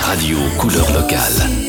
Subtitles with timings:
[0.00, 1.65] Radio couleur locale.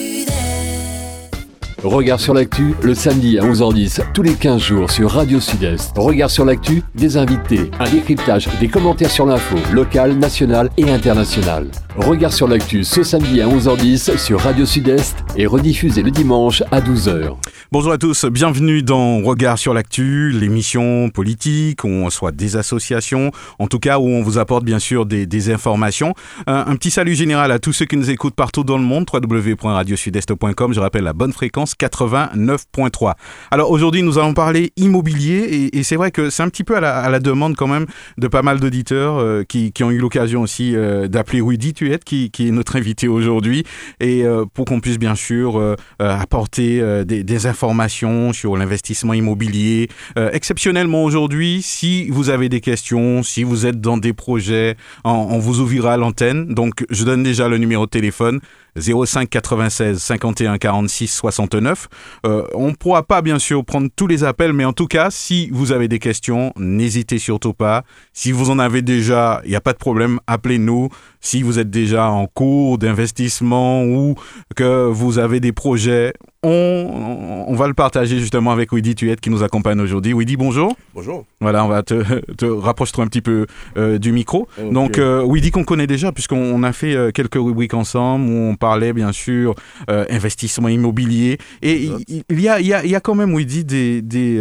[1.83, 5.95] Regard sur l'actu, le samedi à 11h10, tous les 15 jours sur Radio Sud-Est.
[5.95, 11.67] Regard sur l'actu, des invités, un décryptage, des commentaires sur l'info, locale, nationale et internationale.
[11.95, 16.81] Regard sur l'actu ce samedi à 11h10 sur Radio Sud-Est et rediffusé le dimanche à
[16.81, 17.35] 12h.
[17.71, 23.31] Bonjour à tous, bienvenue dans Regard sur l'actu, l'émission politique où on soit des associations,
[23.59, 26.13] en tout cas où on vous apporte bien sûr des, informations.
[26.47, 30.73] Un, petit salut général à tous ceux qui nous écoutent partout dans le monde, www.radiosudest.com,
[30.73, 33.13] je rappelle la bonne fréquence 89.3.
[33.51, 37.09] Alors aujourd'hui nous allons parler immobilier et, c'est vrai que c'est un petit peu à
[37.09, 37.85] la, demande quand même
[38.17, 42.29] de pas mal d'auditeurs euh, qui, ont eu l'occasion aussi euh, d'appeler Rudy Tuette qui,
[42.31, 43.63] qui, est notre invité aujourd'hui
[43.99, 49.89] et euh, pour qu'on puisse bien sûr apporter des, informations sur l'investissement immobilier.
[50.15, 55.39] Exceptionnellement aujourd'hui, si vous avez des questions, si vous êtes dans des projets, on, on
[55.39, 56.53] vous ouvrira l'antenne.
[56.53, 58.39] Donc, je donne déjà le numéro de téléphone
[58.79, 61.87] 05 96 51 46 69.
[62.25, 65.09] Euh, on ne pourra pas bien sûr prendre tous les appels, mais en tout cas,
[65.11, 67.83] si vous avez des questions, n'hésitez surtout pas.
[68.13, 70.89] Si vous en avez déjà, il n'y a pas de problème, appelez-nous.
[71.27, 74.15] Si vous êtes déjà en cours d'investissement ou
[74.55, 79.29] que vous avez des projets, on, on, va le partager justement avec Widi Tuette qui
[79.29, 80.13] nous accompagne aujourd'hui.
[80.13, 80.77] Widi, bonjour.
[80.93, 81.25] Bonjour.
[81.41, 84.47] Voilà, on va te, te rapprocher un petit peu euh, du micro.
[84.57, 84.69] Okay.
[84.69, 88.55] Donc, euh, Widi qu'on connaît déjà puisqu'on a fait euh, quelques rubriques ensemble où on
[88.55, 89.55] parlait bien sûr
[89.89, 91.39] euh, investissement immobilier.
[91.61, 94.01] Et il, il, y a, il, y a, il y a quand même, Widi, des,
[94.01, 94.39] des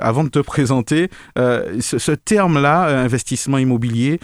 [0.00, 4.18] avant de te présenter, ce, ce terme-là, investissement immobilier,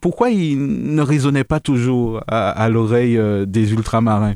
[0.00, 4.34] pourquoi il ne résonnait pas toujours à, à l'oreille des ultramarins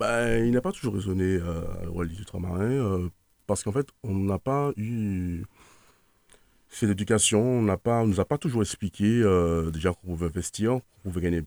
[0.00, 3.08] ben, il n'a pas toujours résonné euh, à l'oreille des ultramarins euh,
[3.46, 5.44] parce qu'en fait, on n'a pas eu
[6.70, 10.26] cette éducation, on n'a pas, on nous a pas toujours expliqué euh, déjà qu'on pouvait
[10.26, 11.42] investir, qu'on pouvait gagner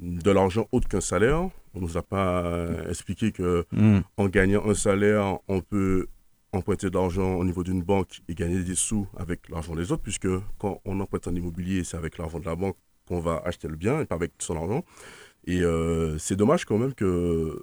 [0.00, 1.48] de l'argent autre qu'un salaire.
[1.74, 4.00] On nous a pas expliqué que mm.
[4.16, 6.08] en gagnant un salaire, on peut
[6.50, 10.02] emprunter de l'argent au niveau d'une banque et gagner des sous avec l'argent des autres,
[10.02, 10.28] puisque
[10.58, 12.76] quand on emprunte un immobilier, c'est avec l'argent de la banque
[13.06, 14.84] qu'on va acheter le bien et pas avec son argent.
[15.46, 17.58] Et euh, c'est dommage quand même que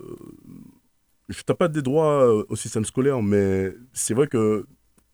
[1.30, 4.66] je tape pas des droits euh, au système scolaire, mais c'est vrai que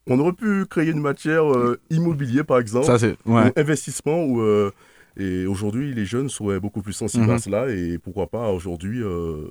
[0.10, 3.16] on aurait pu créer une matière euh, immobilier, par exemple, Ça, ouais.
[3.26, 4.72] ou investissement, où, euh,
[5.18, 7.30] et aujourd'hui, les jeunes seraient beaucoup plus sensibles Mhm.
[7.32, 9.48] à cela, et pourquoi pas aujourd'hui, euh,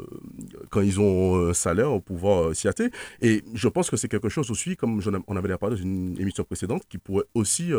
[0.70, 2.90] quand ils ont un salaire, pouvoir s'y hâter.
[3.20, 6.44] Et je pense que c'est quelque chose aussi, comme on avait parlé dans une émission
[6.44, 7.70] précédente, qui pourrait aussi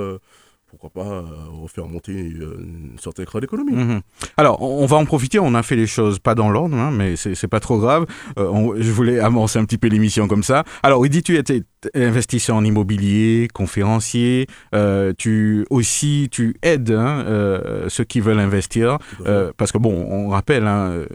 [0.70, 1.24] pourquoi pas euh,
[1.68, 3.72] faire monter euh, une certaine écran d'économie.
[3.72, 4.02] Mmh.
[4.36, 7.16] Alors, on va en profiter, on a fait les choses pas dans l'ordre, hein, mais
[7.16, 8.06] c'est pas trop grave.
[8.38, 10.66] Euh, on, je voulais amorcer un petit peu l'émission comme ça.
[10.84, 11.64] Alors, dit tu étais
[11.94, 18.98] investisseur en immobilier, conférencier, euh, tu aussi tu aides hein, euh, ceux qui veulent investir,
[19.26, 21.06] euh, parce que bon, on rappelle, hein,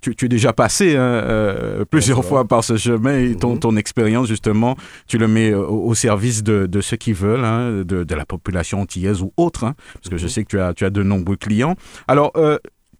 [0.00, 3.60] tu, tu, es déjà passé hein, plusieurs fois par ce chemin et ton, mmh.
[3.60, 4.76] ton expérience justement,
[5.06, 8.80] tu le mets au, au service de, de, ceux qui veulent, de, de, la population
[8.80, 11.76] antillaise ou autre, parce que je sais que tu as, tu as de nombreux clients.
[12.08, 12.32] Alors,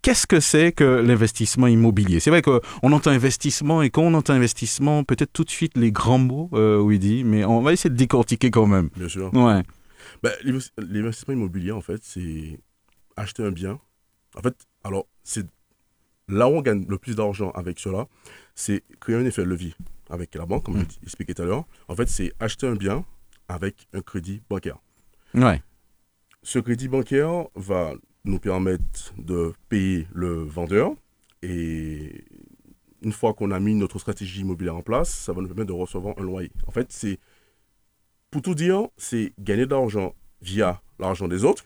[0.02, 2.20] qu'est-ce que c'est que l'investissement immobilier?
[2.20, 2.60] C'est vrai qu'on
[2.92, 6.78] entend investissement et quand on entend investissement, peut-être tout de suite les grands mots, euh,
[6.78, 8.90] oui dit, mais on va essayer de décortiquer quand même.
[8.96, 9.32] Bien sûr.
[9.34, 9.62] Ouais.
[10.22, 10.32] Ben,
[10.78, 12.60] l'investissement immobilier, en fait, c'est
[13.16, 13.78] acheter un bien.
[14.36, 15.46] En fait, alors, c'est
[16.28, 18.06] là où on gagne le plus d'argent avec cela,
[18.54, 19.74] c'est créer un effet de levier
[20.08, 20.86] avec la banque, comme mmh.
[21.00, 21.64] je expliqué tout à l'heure.
[21.88, 23.04] En fait, c'est acheter un bien
[23.48, 24.78] avec un crédit bancaire.
[25.34, 25.62] Ouais.
[26.42, 27.92] Ce crédit bancaire va
[28.24, 30.92] nous permettre de payer le vendeur
[31.42, 32.24] et
[33.02, 35.72] une fois qu'on a mis notre stratégie immobilière en place, ça va nous permettre de
[35.72, 36.52] recevoir un loyer.
[36.66, 37.18] En fait, c'est
[38.30, 41.64] pour tout dire, c'est gagner de l'argent via l'argent des autres,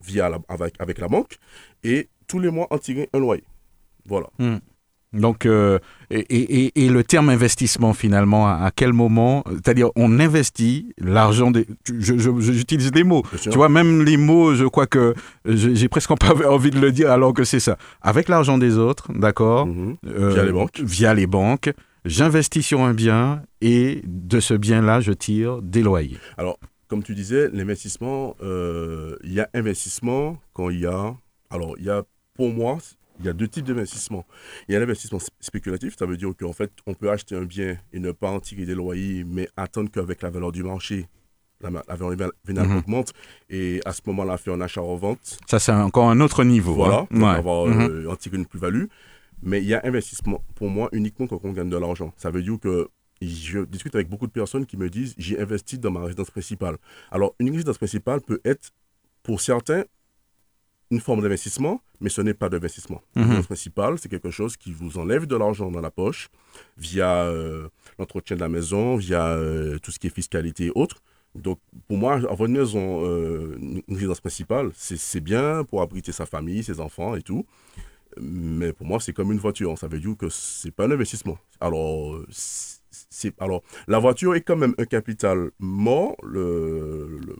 [0.00, 1.38] via avec, avec la banque,
[1.82, 3.44] et tous les mois en tirer un loyer.
[4.06, 4.28] Voilà.
[4.38, 4.56] Mmh.
[5.14, 5.78] Donc, euh,
[6.10, 11.50] et, et, et, le terme investissement, finalement, à, à quel moment C'est-à-dire, on investit l'argent
[11.50, 11.66] des.
[11.86, 13.22] J'utilise les mots.
[13.40, 15.14] Tu vois, même les mots, je crois que
[15.46, 17.78] j'ai presque pas envie de le dire alors que c'est ça.
[18.02, 19.96] Avec l'argent des autres, d'accord mm -hmm.
[20.18, 20.80] euh, Via les banques.
[20.80, 21.72] Via les banques.
[22.04, 26.18] J'investis sur un bien et de ce bien-là, je tire des loyers.
[26.36, 31.16] Alors, comme tu disais, l'investissement, euh, il y a investissement quand il y a.
[31.50, 32.02] Alors, il y a,
[32.36, 32.76] pour moi,
[33.20, 34.26] il y a deux types d'investissement.
[34.68, 37.78] Il y a l'investissement spéculatif, ça veut dire qu'en fait, on peut acheter un bien
[37.92, 41.06] et ne pas en tirer des loyers, mais attendre qu'avec la valeur du marché,
[41.60, 42.10] la, la valeur
[42.44, 42.78] vénale mm -hmm.
[42.78, 43.12] augmente
[43.48, 45.38] et à ce moment-là, faire un achat-revente.
[45.46, 46.74] Ça, c'est encore un autre niveau.
[46.74, 47.06] Voilà, hein.
[47.10, 47.38] pour ouais.
[47.42, 47.90] avoir, mm -hmm.
[47.90, 48.86] euh, en tirer une plus-value.
[49.42, 52.10] Mais il y a investissement, pour moi, uniquement quand on gagne de l'argent.
[52.16, 52.88] Ça veut dire que
[53.20, 56.76] je discute avec beaucoup de personnes qui me disent j'ai investi dans ma résidence principale.
[57.10, 58.66] Alors, une résidence principale peut être,
[59.22, 59.84] pour certains,
[60.90, 63.00] une forme d'investissement, mais ce n'est pas d'investissement.
[63.16, 63.36] Mhm.
[63.36, 66.28] Le principal, c'est quelque chose qui vous enlève de l'argent dans la poche
[66.76, 71.02] via euh, l'entretien de la maison, via euh, tout ce qui est fiscalité et autres.
[71.34, 71.58] Donc,
[71.88, 76.62] pour moi, avoir une maison, euh, une résidence principale, c'est bien pour abriter sa famille,
[76.62, 77.44] ses enfants et tout.
[78.20, 79.76] Mais pour moi, c'est comme une voiture.
[79.76, 81.36] Ça veut dire que c'est pas un investissement.
[81.60, 82.20] Alors,
[83.40, 86.14] alors la voiture est quand même un capital mort.
[86.22, 87.36] Le, le-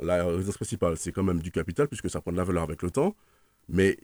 [0.00, 2.82] la résidence principale, c'est quand même du capital puisque ça prend de la valeur avec
[2.82, 3.14] le temps.
[3.68, 3.98] Mais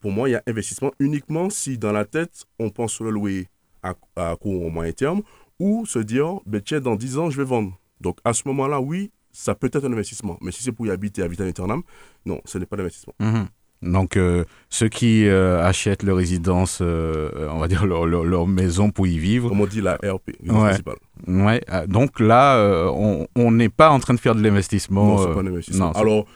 [0.00, 3.48] pour moi, il y a investissement uniquement si dans la tête, on pense le louer
[3.82, 5.22] à, à court ou moyen terme
[5.58, 7.78] ou se dire, ben, tiens, dans 10 ans, je vais vendre.
[8.00, 10.38] Donc à ce moment-là, oui, ça peut être un investissement.
[10.40, 11.82] Mais si c'est pour y habiter à vitam
[12.26, 13.14] non, ce n'est pas d'investissement.
[13.20, 13.48] Mhm.
[13.82, 18.46] Donc, euh, ceux qui euh, achètent leur résidence, euh, on va dire leur, leur- leur
[18.46, 20.48] maison pour y vivre, Comme on dit la RP, Ouais.
[20.54, 20.96] principale.
[21.26, 25.04] ouais, donc là, on- n'est pas en train de faire de l'investissement.
[25.06, 25.86] Non, c'est pas un investissement.
[25.86, 26.26] non, Alors,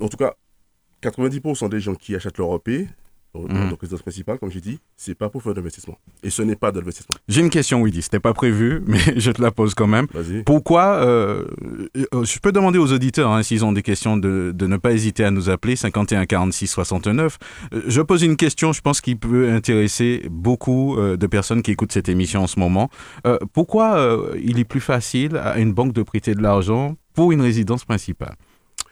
[0.00, 0.32] en tout cas,
[1.02, 2.88] 90% des gens qui achètent leur EP,
[3.34, 5.96] Donc résidence principale, comme j'ai dit, c'est pas pour faire d'investissement.
[6.22, 7.16] Et ce n'est pas d'investissement.
[7.28, 8.02] J'ai une question, Willy.
[8.02, 10.06] C'était pas prévu, mais je te la pose quand même.
[10.12, 10.42] Vas-y.
[10.42, 11.44] Pourquoi euh,
[12.14, 14.92] euh, Je peux demander aux auditeurs, hein, s'ils ont des questions, de, de ne pas
[14.92, 17.38] hésiter à nous appeler 51 46 69.
[17.72, 21.70] Euh, Je pose une question, je pense, qui peut intéresser beaucoup euh, de personnes qui
[21.70, 22.90] écoutent cette émission en ce moment.
[23.26, 27.32] Euh, pourquoi euh, il est plus facile à une banque de prêter de l'argent pour
[27.32, 28.34] une résidence principale?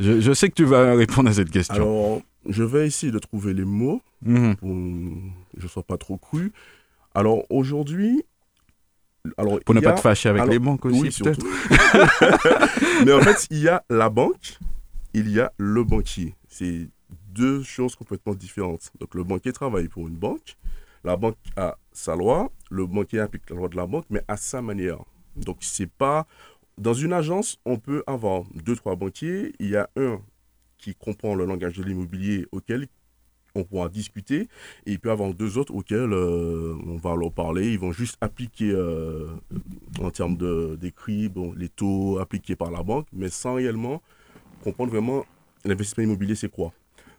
[0.01, 1.75] Je, je sais que tu vas répondre à cette question.
[1.75, 4.57] Alors, je vais essayer de trouver les mots Mhm.
[4.57, 6.53] pour que je ne sois pas trop cru.
[7.15, 8.23] Alors, aujourd'hui.
[9.37, 11.45] Alors, Pour ne pas a- te fâcher avec alors, les banques aussi, Oui, peut-être.
[13.05, 14.59] Mais en fait, il y a la banque,
[15.15, 16.35] il y a le banquier.
[16.49, 16.89] C'est
[17.35, 18.91] deux choses complètement différentes.
[19.01, 20.57] Donc, le banquier travaille pour une banque.
[21.05, 22.51] La banque a sa loi.
[22.71, 24.99] Le banquier applique la loi de la banque, mais à sa manière.
[25.37, 26.27] Donc, c'est pas.
[26.77, 29.53] Dans une agence, on peut avoir deux, trois banquiers.
[29.59, 30.21] Il y a un
[30.79, 32.89] qui comprend le langage de l'immobilier auquel
[33.55, 34.43] on pourra discuter.
[34.87, 37.73] Et il peut y avoir deux autres auxquels euh, on va leur parler.
[37.73, 39.29] Ils vont juste appliquer euh,
[40.01, 44.03] en termes de- d'écrit bon, les taux appliqués par la banque, mais sans réellement
[44.63, 45.25] comprendre vraiment
[45.65, 46.73] l'investissement immobilier, c'est quoi.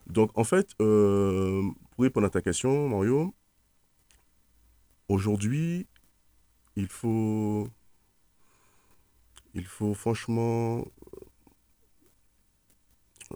[0.07, 1.61] Donc en fait, euh,
[1.91, 3.33] pour répondre à ta question, Mario,
[5.07, 5.87] aujourd'hui,
[6.75, 7.67] il faut,
[9.53, 10.85] il faut franchement,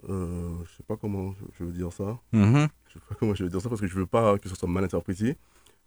[0.08, 2.18] euh, je sais pas comment je veux dire ça.
[2.32, 2.68] Mhm.
[2.88, 4.54] Je sais pas comment je vais dire ça parce que je veux pas que ce
[4.56, 5.36] soit mal interprété.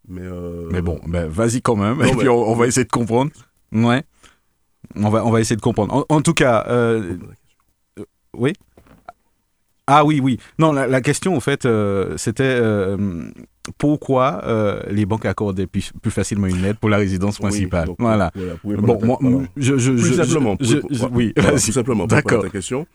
[0.08, 2.68] Mais, euh, Mais bon, ben, vas-y quand même, Non, et mais- puis on, on va
[2.68, 3.32] essayer de comprendre.
[3.74, 4.04] Ouais.
[4.96, 5.94] On va, on va essayer de comprendre.
[5.94, 7.18] En, en tout cas, euh,
[8.34, 8.54] oui.
[9.86, 10.38] Ah oui, oui.
[10.60, 12.98] Non, la, la question, en fait, euh, c'était euh,
[13.78, 17.86] pourquoi euh, les banques accordaient plus, plus facilement une aide pour la résidence Oui, principale?
[17.88, 18.32] donc, voilà.
[18.36, 21.64] voilà, Bon, moi, je, je, Plus je- simplement, je- pour- je- pour- oui, voilà, vas-y.
[21.64, 22.40] plus simplement, D'accord.
[22.42, 22.86] à ta question,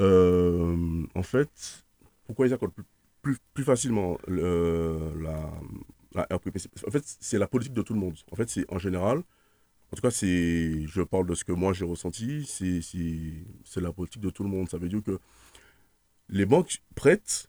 [0.00, 1.84] euh, en fait,
[2.26, 2.84] pourquoi ils accordent plus,
[3.22, 5.50] plus, plus facilement le- la,
[6.14, 8.16] la RPP En fait, c'est la politique de tout le monde.
[8.32, 9.18] En fait, c'est en général,
[9.92, 14.30] en tout cas, je parle de ce que moi j'ai ressenti, c'est, la politique de
[14.30, 14.68] tout le monde.
[14.70, 15.18] Ça veut dire que
[16.28, 17.48] les banques prêtent,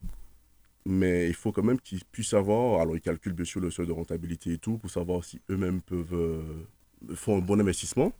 [0.86, 3.88] mais il faut quand même qu'ils puissent savoir, alors ils calculent bien sûr le seuil
[3.88, 6.68] de rentabilité et tout, pour savoir si eux-mêmes peuvent, euh,
[7.15, 8.13] font un bon investissement.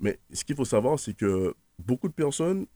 [0.00, 2.66] Mais ce qu'il faut savoir, c'est que beaucoup de personnes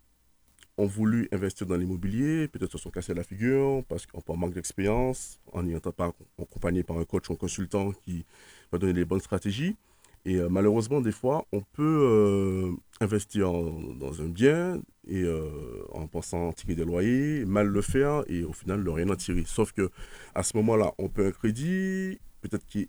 [0.81, 5.41] ont voulu investir dans l'immobilier, peut-être se sont cassés la figure parce qu'on manque d'expérience,
[5.53, 8.25] en n'y étant pas accompagné par un coach ou un consultant qui
[8.73, 9.77] va donner les bonnes stratégies.
[10.25, 15.49] Et euh, malheureusement, des fois, on peut euh, investir dans un bien et euh,
[15.93, 19.45] en pensant tirer des loyers, mal le faire et au final ne rien en tirer.
[19.47, 19.91] Sauf que
[20.35, 22.89] à ce moment-là, on peut un crédit, peut-être qui est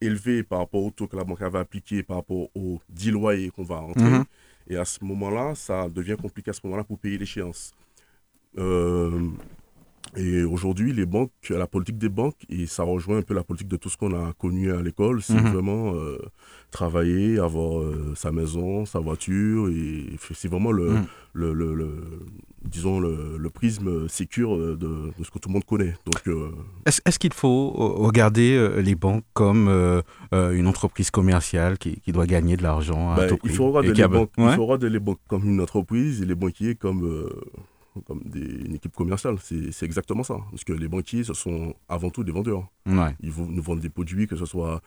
[0.00, 3.50] élevé par rapport au taux que la banque avait appliqué, par rapport aux 10 loyers
[3.50, 4.02] qu'on va rentrer.
[4.02, 4.24] Mhm.
[4.68, 7.72] Et à ce moment-là, ça devient compliqué à ce moment-là pour payer l'échéance.
[8.58, 9.28] Euh,
[10.16, 13.68] et aujourd'hui, les banques, la politique des banques, et ça rejoint un peu la politique
[13.68, 15.52] de tout ce qu'on a connu à l'école, c'est Mhm.
[15.52, 16.18] vraiment euh,
[16.70, 20.04] travailler, avoir euh, sa maison, sa voiture, et
[20.34, 21.04] c'est vraiment le, Mhm.
[21.34, 22.20] le, le- le-
[22.64, 25.94] disons, le, le prisme sécure de, de ce que tout le monde connaît.
[26.06, 26.50] Donc, euh,
[26.86, 30.02] Est-ce qu'il faut euh, regarder euh, les banques comme euh,
[30.34, 33.56] euh, une entreprise commerciale qui, qui doit gagner de l'argent à Ben, tout il prix
[33.56, 36.74] faut regarder les a il faut regarder les banques comme une entreprise et les banquiers
[36.74, 37.28] comme, euh,
[38.06, 39.36] comme des, une équipe commerciale.
[39.40, 40.36] C'est exactement ça.
[40.50, 42.66] Parce que les banquiers, ce sont avant tout des vendeurs.
[42.86, 43.14] Ouais.
[43.22, 44.80] Ils vont nous vendent des produits, que ce soit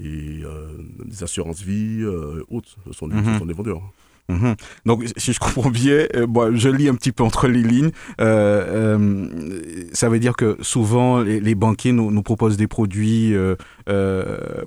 [0.00, 0.68] et, euh,
[1.04, 2.76] des assurances vie, euh, autres.
[2.86, 3.32] Ce sont, des, Mhm.
[3.34, 3.82] ce sont des vendeurs.
[4.28, 4.54] Mhm.
[4.86, 7.90] Donc, si je comprends bien, euh, bon, je lis un petit peu entre les lignes.
[8.20, 13.34] euh, euh, ça veut dire que souvent, les, les banquiers nous, nous proposent des produits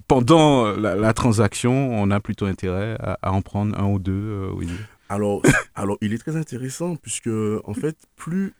[0.08, 1.74] pendant la, la transaction.
[1.94, 4.48] On a plutôt intérêt à, à en prendre un ou deux.
[4.56, 4.68] oui.
[5.14, 5.42] Alors,
[5.76, 7.30] alors, il est très intéressant puisque,
[7.66, 8.54] en fait, plus.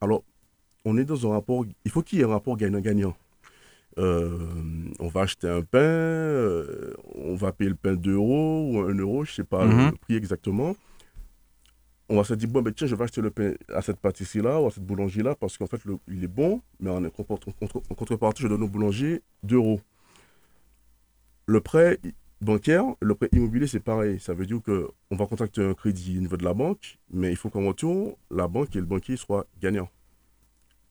[0.00, 0.24] Alors,
[0.84, 3.14] on est dans un rapport, il faut qu'il y ait un rapport gagnant-gagnant.
[3.98, 4.48] Euh,
[4.98, 8.94] on va acheter un pain, euh, on va payer le pain 2 euros ou 1
[8.98, 9.90] euro, je ne sais pas Mhm.
[9.90, 10.74] le prix exactement.
[12.08, 14.60] On va se dire, bon, ben, tiens, je vais acheter le pain à cette pâtisserie-là
[14.60, 17.94] ou à cette boulangerie-là parce qu'en fait, le- il est bon, mais en, en en
[17.94, 19.80] contrepartie, je donne au boulanger 2 euros.
[21.46, 21.98] Le prêt
[22.40, 24.18] bancaire, le prêt immobilier, c'est pareil.
[24.20, 27.36] Ça veut dire qu'on va contracter un crédit au niveau de la banque, mais il
[27.36, 29.88] faut qu'en retour, la banque et le banquier soient gagnants.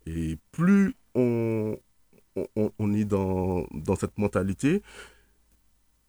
[0.06, 1.76] Et plus on,
[2.56, 4.82] on- on, est dans, dans cette mentalité,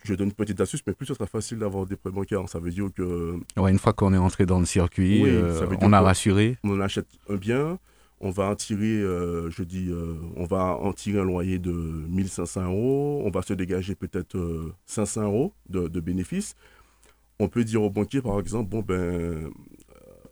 [0.05, 2.49] je donne une petite astuce, mais plus ce sera facile d'avoir des prêts bancaires.
[2.49, 5.67] Ça veut dire que Ouais, une fois qu'on est entré dans le circuit, Oui, euh,
[5.83, 6.57] on a rassuré.
[6.65, 7.79] on achète un bien,
[8.21, 13.23] on va en tirer, euh, je dis, euh, on va un loyer de 1500 euros,
[13.25, 16.55] on va se dégager peut-être euh, 500 euros de, de bénéfices.
[17.39, 19.51] On peut dire au banquier, par exemple, bon, ben, euh,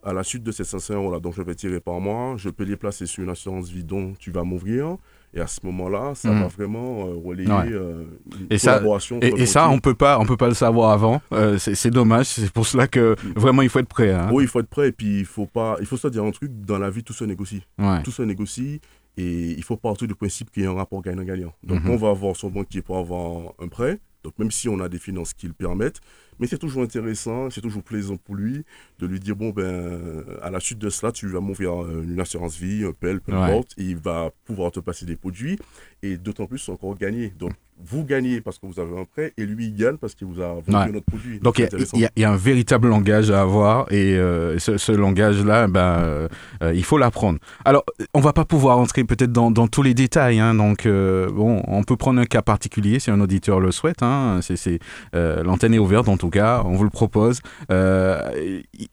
[0.02, 2.64] à la suite de ces 500 euros-là dont je vais tirer par mois, je peux
[2.64, 4.98] les placer sur une assurance vie dont tu vas m'ouvrir.
[5.34, 6.40] Et à ce moment-là, ça Mhm.
[6.40, 7.70] va vraiment euh, relayer Ouais.
[7.72, 8.04] euh,
[8.40, 9.16] une Et ça- collaboration.
[9.18, 11.20] entre Et, ça, on peut pas, on peut pas le savoir avant.
[11.32, 12.26] Euh, c'est dommage.
[12.26, 14.10] C'est pour cela que vraiment il faut être prêt.
[14.12, 14.30] hein.
[14.32, 16.30] Oui, il faut être prêt et puis il faut pas, il faut se dire un
[16.30, 17.62] truc, dans la vie, tout se négocie.
[17.78, 18.02] Ouais.
[18.02, 18.80] tout se négocie
[19.18, 21.52] et il faut partir du principe qu'il y a un rapport gagnant-gagnant.
[21.62, 21.90] Donc Mhm.
[21.90, 24.98] on va avoir son banquier pour avoir un prêt, donc même si on a des
[24.98, 26.00] finances qui le permettent,
[26.38, 28.64] mais c'est toujours intéressant, c'est toujours plaisant pour lui
[28.98, 32.56] de lui dire bon ben à la suite de cela tu vas m'ouvrir une assurance
[32.58, 33.38] vie, un PEL, peu Ouais.
[33.52, 35.58] importe, et il va pouvoir te passer des produits
[36.02, 37.30] et d'autant plus encore gagner.
[37.38, 37.52] Donc
[37.84, 40.40] vous gagnez parce que vous avez un prêt et lui il gagne parce qu'il vous
[40.40, 40.92] a vendu Ouais.
[40.92, 41.38] notre produit.
[41.40, 41.68] Donc il
[42.00, 45.80] y a- y, y un véritable langage à avoir et euh, ce, ce langage-là, ben,
[45.80, 46.28] euh,
[46.62, 47.38] euh, il faut l'apprendre.
[47.64, 50.38] Alors, on va pas pouvoir entrer peut-être dans, dans tous les détails.
[50.40, 54.02] hein, donc, euh, bon, on peut prendre un cas particulier si un auditeur le souhaite.
[54.02, 54.78] Hein, c'est,
[55.14, 57.40] l'antenne est ouverte en tout cas, on vous le propose.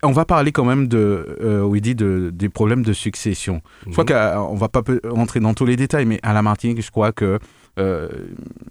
[0.03, 1.25] On va parler quand même de,
[1.79, 3.61] dit de, des problèmes de succession.
[3.85, 4.47] Je crois Mhm.
[4.47, 7.39] qu'on va pas rentrer dans tous les détails, mais à la Martinique, je crois que
[7.79, 8.07] euh,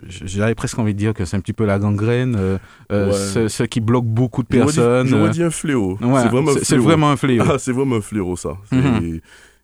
[0.06, 2.58] j'avais presque envie de dire que c'est un petit peu la gangrène, euh,
[2.92, 3.12] euh, Ouais.
[3.18, 5.06] ce, ce qui bloque beaucoup de personnes.
[5.06, 5.98] J'aurais euh, dit un fléau.
[6.00, 6.82] ouais, c'est vraiment un fléau.
[6.82, 7.44] vraiment un fléau.
[7.48, 8.56] Ah, c'est vraiment un fléau, ça.
[8.72, 9.20] Mhm.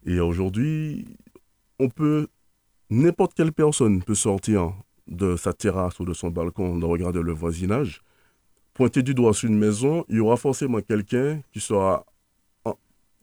[0.07, 1.07] Et aujourd'hui,
[1.79, 2.27] on peut.
[2.91, 4.73] N'importe quelle personne peut sortir
[5.07, 8.01] de sa terrasse ou de son balcon, de regarder le voisinage,
[8.75, 12.05] pointer du doigt sur une maison, il y aura forcément quelqu'un qui sera,
[12.65, 12.75] en-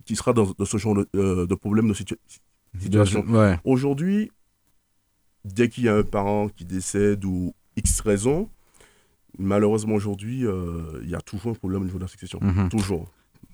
[0.06, 2.18] qui sera dans, dans ce genre de, euh, de problème, de situa-
[2.80, 3.26] situation.
[3.28, 3.58] Ouais.
[3.66, 4.32] Aujourd'hui,
[5.54, 8.50] dès qu'il y a un parent qui décède ou X raison,
[9.38, 12.40] malheureusement aujourd'hui, euh, il y a toujours un problème au niveau de la succession.
[12.42, 12.70] Mhm.
[12.70, 13.08] Toujours.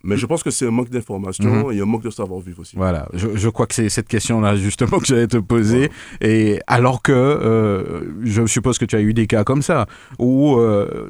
[0.06, 2.76] Mais je pense que c'est un manque d'information et un manque de savoir-vivre aussi.
[2.76, 5.90] Voilà, je, je crois que c'est cette question-là justement que j'allais te poser.
[6.20, 9.86] Et alors que euh, je suppose que tu as eu des cas comme ça,
[10.20, 11.10] où euh,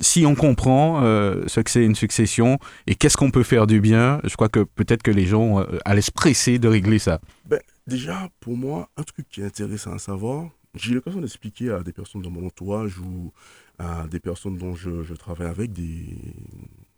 [0.00, 3.82] si on comprend euh, ce que c'est une succession et qu'est-ce qu'on peut faire du
[3.82, 7.20] bien, je crois que peut-être que les gens allaient se presser de régler ça.
[7.44, 11.82] Ben, déjà, pour moi, un truc qui est intéressant à savoir, j'ai l'occasion d'expliquer à
[11.82, 13.32] des personnes dans mon entourage ou
[13.78, 16.16] à des personnes dont je, je travaille avec, des,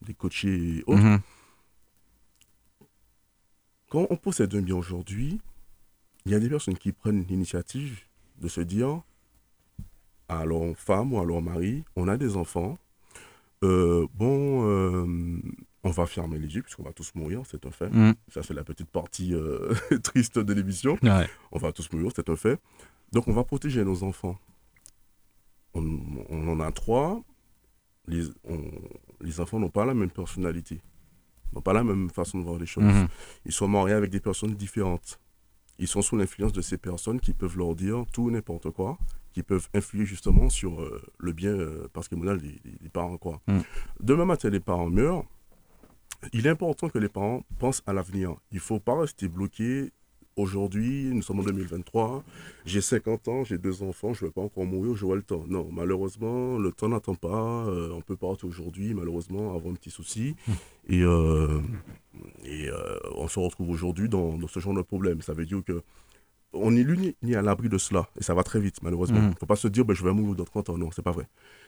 [0.03, 1.03] des coachés et autres.
[1.03, 1.21] Mhm.
[3.91, 5.41] Quand on possède un bien aujourd'hui,
[6.27, 8.01] il y a des personnes qui prennent l'initiative
[8.41, 9.03] de se dire
[10.29, 12.79] à leur femme ou à leur mari, on a des enfants,
[13.63, 15.41] euh, bon, euh,
[15.85, 17.91] on va fermer les yeux puisqu'on va tous mourir, c'est un fait.
[17.91, 18.15] Mhm.
[18.29, 19.73] Ça, c'est la petite partie euh,
[20.03, 20.99] triste de l'émission.
[21.03, 21.29] Ouais.
[21.53, 22.59] On va tous mourir, c'est un fait.
[23.13, 24.39] Donc, on va protéger nos enfants.
[25.75, 25.85] On,
[26.29, 27.23] on en a trois.
[28.07, 28.71] Les, on-
[29.21, 30.81] les enfants n'ont pas la même personnalité,
[31.55, 32.85] n'ont pas la même façon de voir les choses.
[32.85, 33.09] Mhm.
[33.47, 35.19] Ils sont mariés avec des personnes différentes.
[35.79, 38.99] Ils sont sous l'influence de ces personnes qui peuvent leur dire tout n'importe quoi,
[39.33, 43.17] qui peuvent influer justement sur euh, le bien euh, patrimonial des, des- des parents.
[43.17, 43.41] Quoi.
[43.49, 43.61] Mm.
[44.01, 45.25] Demain matin, les parents meurent.
[46.33, 48.35] Il est important que les parents pensent à l'avenir.
[48.53, 49.91] Il ne faut pas rester bloqué.
[50.37, 52.25] Aujourd'hui, nous sommes en 2023,
[52.67, 55.45] j'ai 50 ans, j'ai deux enfants, je ne vais pas encore mourir, j'aurai le temps.
[55.47, 57.67] Non, malheureusement, le temps n'attend pas.
[57.69, 60.35] euh, on peut partir aujourd'hui, malheureusement, avoir un petit souci.
[60.89, 61.61] Et, euh,
[62.45, 65.23] et euh, on se retrouve aujourd'hui dans, dans ce genre de problème.
[65.23, 65.83] Ça veut dire que
[66.55, 68.09] on n'est l'uni ni à l'abri de cela.
[68.19, 69.19] Et ça va très vite, malheureusement.
[69.19, 69.31] Il Mhm.
[69.31, 70.79] ne faut pas se dire, ben, je vais mourir dans 30 ans.
[70.79, 71.27] Non, c'est pas vrai.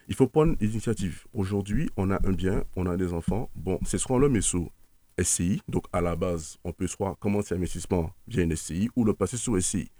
[0.09, 1.25] Il faut prendre l'initiative.
[1.35, 3.51] Aujourd'hui, on a un bien, on a des enfants.
[3.55, 4.71] Bon, c'est soit est sous
[5.19, 5.61] SCI.
[5.69, 9.37] Donc, à la base, on peut soit commencer l'investissement via une SCI ou le passer
[9.37, 9.91] sur SCI.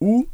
[0.00, 0.26] Ou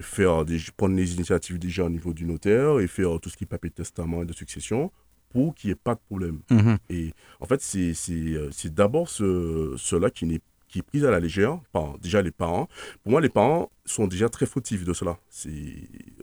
[0.00, 3.44] faire des, prendre les initiatives déjà au niveau du notaire et faire tout ce qui
[3.44, 4.90] est papier de testament et de succession
[5.30, 6.40] pour qu'il n'y ait pas de problème.
[6.50, 6.78] Mhm.
[6.90, 10.40] Et en fait, c'est euh, c'est d'abord ce, cela qui, n'est,
[10.74, 12.68] qui est pris à la légère par déjà les parents.
[13.04, 15.18] Pour moi, les parents sont déjà très fautifs de cela.
[15.28, 15.48] C'est,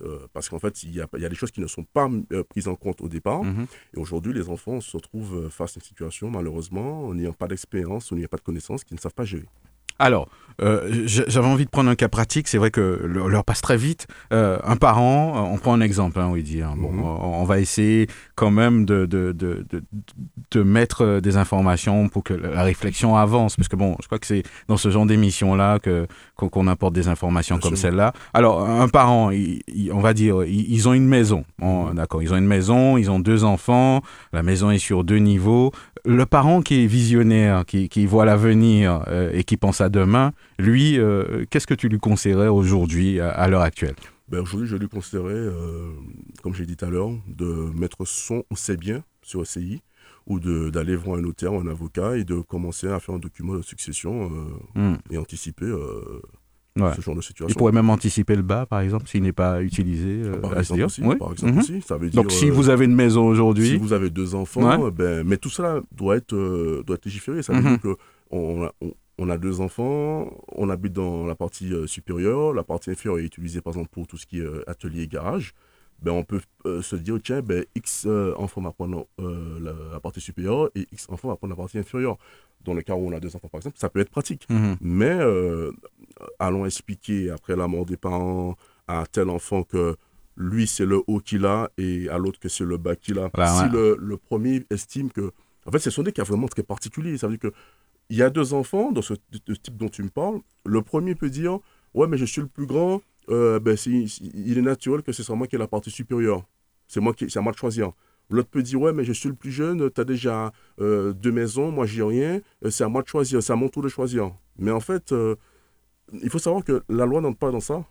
[0.01, 1.86] euh, parce qu'en fait, il y a, il y a des choses qui ne sont
[1.86, 3.46] pas euh, prises en compte au départ.
[3.46, 3.65] Mhm.
[3.96, 8.12] Et aujourd'hui, les enfants se retrouvent face à une situation, malheureusement, en n'ayant pas d'expérience,
[8.12, 9.48] en n'ayant pas de connaissances, qui ne savent pas gérer.
[10.01, 10.27] Alors,
[10.62, 12.48] euh, j'avais envie de prendre un cas pratique.
[12.48, 14.08] C'est vrai que l'heure passe très vite.
[14.31, 16.74] Euh, un parent, euh, on prend un exemple, hein, oui, dire.
[16.77, 17.03] Bon, mhm.
[17.03, 19.65] on va essayer quand même de, de, de,
[20.51, 23.55] de, mettre des informations pour que la réflexion avance.
[23.55, 27.08] Parce que bon, je crois que c'est dans ce genre d'émission-là que, qu'on, apporte des
[27.08, 28.13] informations comme celle-là.
[28.34, 31.43] Alors, un parent, on va dire, ils, ont une maison.
[31.60, 31.96] Mhm.
[31.96, 34.01] d'accord, ils ont une maison, ils ont deux enfants.
[34.31, 35.72] La maison est sur deux niveaux.
[36.03, 39.03] Le parent qui est visionnaire, qui, qui voit l'avenir
[39.34, 43.62] et qui pense à demain, lui, euh, qu'est-ce que tu lui conseillerais aujourd'hui, à, l'heure
[43.62, 43.96] actuelle?
[44.27, 45.91] Ben Aujourd'hui, je lui conseillerais, euh,
[46.41, 47.46] comme j'ai dit tout à l'heure, de
[47.77, 49.81] mettre son sait bien sur SCI
[50.27, 53.55] ou d'aller voir un notaire ou un avocat et de commencer à faire un document
[53.55, 54.31] de succession
[54.75, 54.98] euh, hmm.
[55.10, 55.74] et anticiper
[56.77, 57.53] ce genre de situation.
[57.53, 60.21] Il pourrait même anticiper le bas, par exemple, s'il n'est pas utilisé.
[60.41, 63.25] par, exemple aussi, par exemple aussi, Ça veut dire, Donc, si vous avez une maison
[63.27, 63.69] aujourd'hui.
[63.69, 67.43] Si vous avez deux enfants, ben, mais tout cela doit être, doit être légiféré.
[67.43, 67.69] Ça veut mhm.
[67.69, 67.95] dire que
[68.33, 68.69] on,
[69.21, 73.25] on a deux enfants, on habite dans la partie euh, supérieure, la partie inférieure est
[73.25, 75.53] utilisée par exemple pour tout ce qui est euh, atelier et garage.
[76.01, 80.70] Ben, on peut euh, se dire, tiens, ben, X enfants va prendre la, partie supérieure
[80.75, 82.17] et X enfants va prendre la partie inférieure.
[82.63, 84.48] Dans le cas où on a deux enfants, par exemple, ça peut être pratique.
[84.50, 84.77] Mhm.
[84.81, 85.20] Mais
[86.39, 88.55] allons expliquer après la mort des parents
[88.88, 89.96] à tel enfant que
[90.38, 93.29] lui, c'est le haut qu'il a et à l'autre que c'est le bas qu'il a.
[93.29, 95.31] si le, le, premier estime que.
[95.65, 97.17] En fait, ce sont des cas vraiment très particuliers.
[97.17, 97.55] Ça veut dire que
[98.12, 100.41] il y a deux enfants dans ce, type dont tu me parles.
[100.65, 101.60] Le premier peut dire
[101.93, 105.35] Ouais, mais je suis le plus grand, euh, ben, il est naturel que ce soit
[105.35, 106.43] moi qui ai la partie supérieure.
[106.87, 107.91] C'est moi qui, c'est à moi de choisir.
[108.29, 111.31] L'autre peut dire Ouais, mais je suis le plus jeune, tu as déjà euh, deux
[111.31, 113.89] maisons, moi j'ai rien, euh, c'est à moi de choisir, c'est à mon tour de
[113.89, 114.31] choisir.
[114.57, 115.13] Mais en fait,
[116.13, 117.85] il faut savoir que la loi n'entre pas dans ça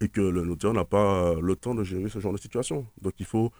[0.00, 2.86] et que le notaire n'a pas le temps de gérer ce genre de situation.
[3.00, 3.52] Donc il faut,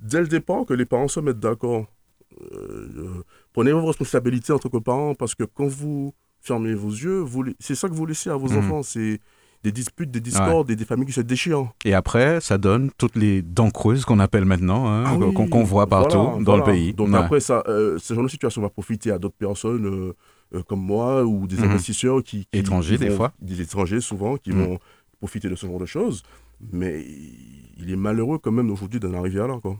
[0.00, 1.86] dès le départ, que les parents se mettent d'accord
[3.52, 7.24] prenez vos responsabilités en tant que parents parce que quand vous fermez vos yeux,
[7.58, 8.58] c'est ça que vous laissez à vos mhm.
[8.58, 8.82] enfants.
[8.82, 9.20] C'est
[9.62, 11.72] des disputes, des discordes, des, familles qui se déchirent.
[11.84, 15.86] Et après, ça donne toutes les dents creuses qu'on appelle maintenant, hein, ah qu'on voit
[15.86, 16.92] partout dans le pays.
[16.92, 20.12] Donc après, ça, euh, ce genre de situation va profiter à d'autres personnes
[20.54, 21.64] euh, comme moi ou des mhm.
[21.70, 23.32] investisseurs qui, Étrangers, des fois.
[23.40, 24.64] Des étrangers, souvent, qui mhm.
[24.64, 24.78] vont
[25.18, 26.22] profiter de ce genre de choses.
[26.72, 27.04] Mais
[27.76, 29.58] il est malheureux quand même aujourd'hui d'en arriver à là.
[29.60, 29.78] Quoi.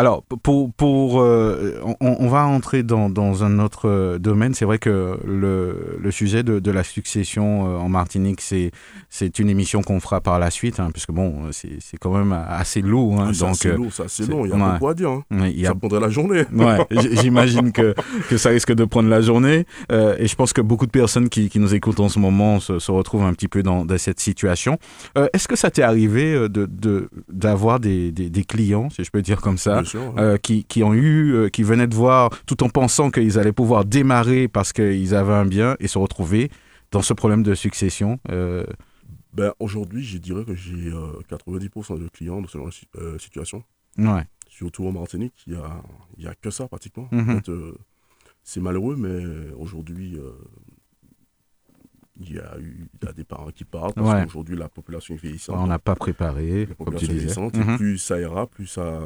[0.00, 4.54] Alors, pour, pour euh, on, va entrer dans, dans un autre euh, domaine.
[4.54, 8.70] C'est vrai que le, le sujet de, de, la succession euh, en Martinique, c'est,
[9.10, 12.32] c'est une émission qu'on fera par la suite, hein, puisque bon, c'est, c'est quand même
[12.32, 13.20] assez lourd.
[13.20, 14.46] Hein, ah, c'est assez lourd, c'est assez long.
[14.46, 15.10] Il y a beaucoup à dire.
[15.10, 15.24] Hein.
[15.38, 15.66] A...
[15.66, 16.44] Ça prendrait la journée.
[16.60, 16.78] Ouais,
[17.20, 17.94] j'imagine que,
[18.28, 19.66] que ça risque de prendre la journée.
[19.90, 22.78] et je pense que beaucoup de personnes qui, qui nous écoutent en ce moment se,
[22.78, 24.78] se retrouvent un petit peu dans, dans cette situation.
[25.32, 29.22] est-ce que ça t'est arrivé de, de, d'avoir des, des, des clients, si je peux
[29.22, 32.68] dire comme ça, euh, qui, qui, ont eu, euh, qui venaient de voir tout en
[32.68, 36.50] pensant qu'ils allaient pouvoir démarrer parce qu'ils avaient un bien et se retrouver
[36.90, 38.64] dans ce problème de succession euh.
[39.32, 40.90] ben, Aujourd'hui, je dirais que j'ai
[41.30, 43.62] 90% de clients dans ce genre de situation.
[43.98, 44.24] Ouais.
[44.48, 45.82] Surtout en Martinique, il n'y a,
[46.18, 47.08] y a que ça pratiquement.
[47.12, 47.40] Mhm.
[48.42, 50.18] c'est malheureux, mais aujourd'hui,
[52.20, 55.56] il y a eu des parents qui partent parce qu'aujourd'hui la population est vieillissante.
[55.58, 56.66] On n'a pas préparé.
[56.66, 57.56] La population vieillissante.
[57.56, 57.76] et mhm.
[57.76, 59.00] plus ça ira, plus ça,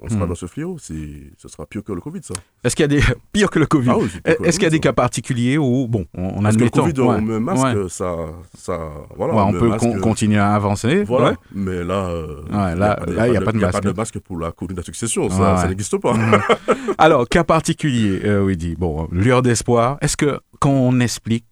[0.00, 0.28] on sera mhm.
[0.28, 0.78] dans ce fléau.
[0.78, 2.34] ce sera pire que le Covid, ça.
[2.62, 3.02] Est-ce qu'il y a des
[3.32, 3.90] pire que le Covid?
[4.24, 7.20] Ah Est-ce qu'il y a des cas particuliers où bon, on, a le Covid, on
[7.20, 8.14] met masque, ça,
[8.56, 8.78] ça,
[9.16, 9.34] voilà.
[9.44, 11.04] on, peut continuer à avancer.
[11.04, 11.34] Voilà.
[11.52, 13.58] Mais là, euh, là, il n'y a, pas de masque.
[13.58, 15.28] Il n'y a pas de masque pour la Covid de la succession.
[15.28, 16.14] Ça, n'existe pas.
[16.14, 16.40] Mhm.
[16.98, 18.76] Alors, cas particulier, euh, oui, dit.
[18.76, 19.98] Bon, lueur d'espoir.
[20.00, 21.44] Est-ce que quand on explique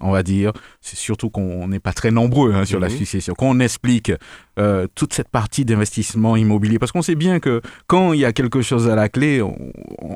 [0.00, 2.96] on va dire, c'est surtout qu'on n'est pas très nombreux hein, sur la mhm.
[2.96, 4.12] succession, qu'on explique
[4.58, 8.32] euh, toute cette partie d'investissement immobilier, parce qu'on sait bien que quand il y a
[8.32, 9.42] quelque chose à la clé,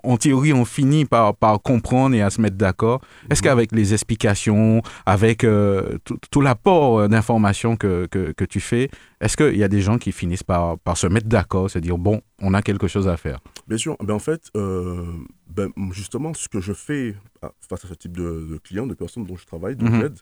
[0.05, 3.01] en théorie, on finit par, par comprendre et à se mettre d'accord.
[3.31, 3.45] Est-ce mhm.
[3.45, 5.99] qu'avec les explications, avec euh,
[6.31, 8.91] tout, l'apport d'informations que, que, tu fais,
[9.21, 11.99] est-ce qu'il y a des gens qui finissent par, par se mettre d'accord, se dire,
[11.99, 13.41] bon, on a quelque chose à faire?
[13.71, 13.97] Bien sûr.
[14.03, 15.07] Ben, en fait, euh,
[15.47, 17.15] ben, justement, ce que je fais
[17.61, 20.15] face à ce type de, clients, de personnes dont je travaille, de mm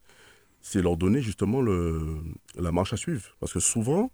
[0.61, 2.19] c'est leur donner justement le,
[2.57, 3.23] la marche à suivre.
[3.39, 4.11] Parce que souvent,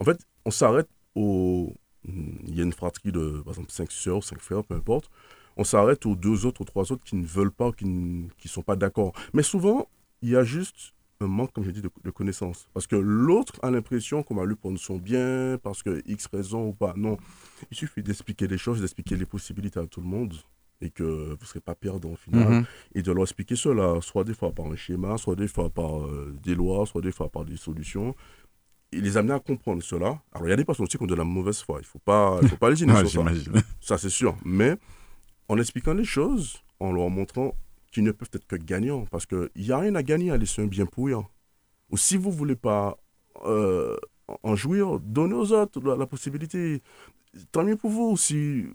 [0.00, 1.74] en fait, on s'arrête au.
[2.08, 5.10] Il y a une fratrie de, par exemple, cinq sœurs, cinq frères, peu importe.
[5.56, 8.48] On s'arrête aux deux autres, aux trois autres qui ne veulent pas, qui ne qui
[8.48, 9.12] sont pas d'accord.
[9.34, 9.86] Mais souvent,
[10.22, 12.68] il y a juste un manque, comme j'ai dit, de, de connaissances.
[12.74, 16.68] Parce que l'autre a l'impression qu'on va lui prendre son bien, parce que X raison
[16.68, 16.94] ou pas.
[16.96, 17.16] Non,
[17.70, 20.34] il suffit d'expliquer les choses, d'expliquer les possibilités à tout le monde
[20.82, 22.64] et que vous ne serez pas perdant au final, mhm.
[22.94, 26.00] et de leur expliquer cela, soit des fois par un schéma, soit des fois par
[26.00, 28.14] euh, des lois, soit des fois par des solutions,
[28.90, 30.20] et les amener à comprendre cela.
[30.32, 31.86] Alors il y a des personnes aussi qui ont de la mauvaise foi, il ne
[31.86, 33.22] faut pas, faut pas les ignorer ça.
[33.80, 34.76] ça c'est sûr, mais
[35.48, 37.54] en expliquant les choses, en leur montrant
[37.92, 39.04] qui ne peuvent être que gagnants.
[39.10, 41.22] Parce qu'il n'y a rien à gagner à laisser un bien pourrir.
[41.90, 42.98] Ou si vous ne voulez pas
[43.44, 43.96] euh,
[44.42, 46.82] en jouir, donnez aux autres la, la, possibilité.
[47.52, 48.66] Tant mieux pour vous si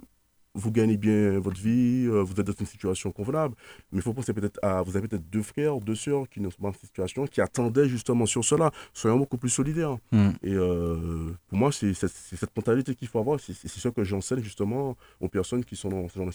[0.57, 3.55] vous gagnez bien votre vie, euh, vous êtes dans une situation convenable.
[3.91, 4.81] Mais il faut penser peut-être à.
[4.81, 7.41] Vous avez peut-être deux frères, deux sœurs qui ne sont pas dans cette situation, qui
[7.41, 8.71] attendaient justement sur cela.
[8.93, 9.97] Soyons beaucoup plus solidaires.
[10.11, 10.29] Mm.
[10.43, 13.39] Et euh, pour moi, c'est cette, mentalité qu'il faut avoir.
[13.39, 16.31] C'est ce que j'enseigne justement aux personnes qui sont dans ce genre de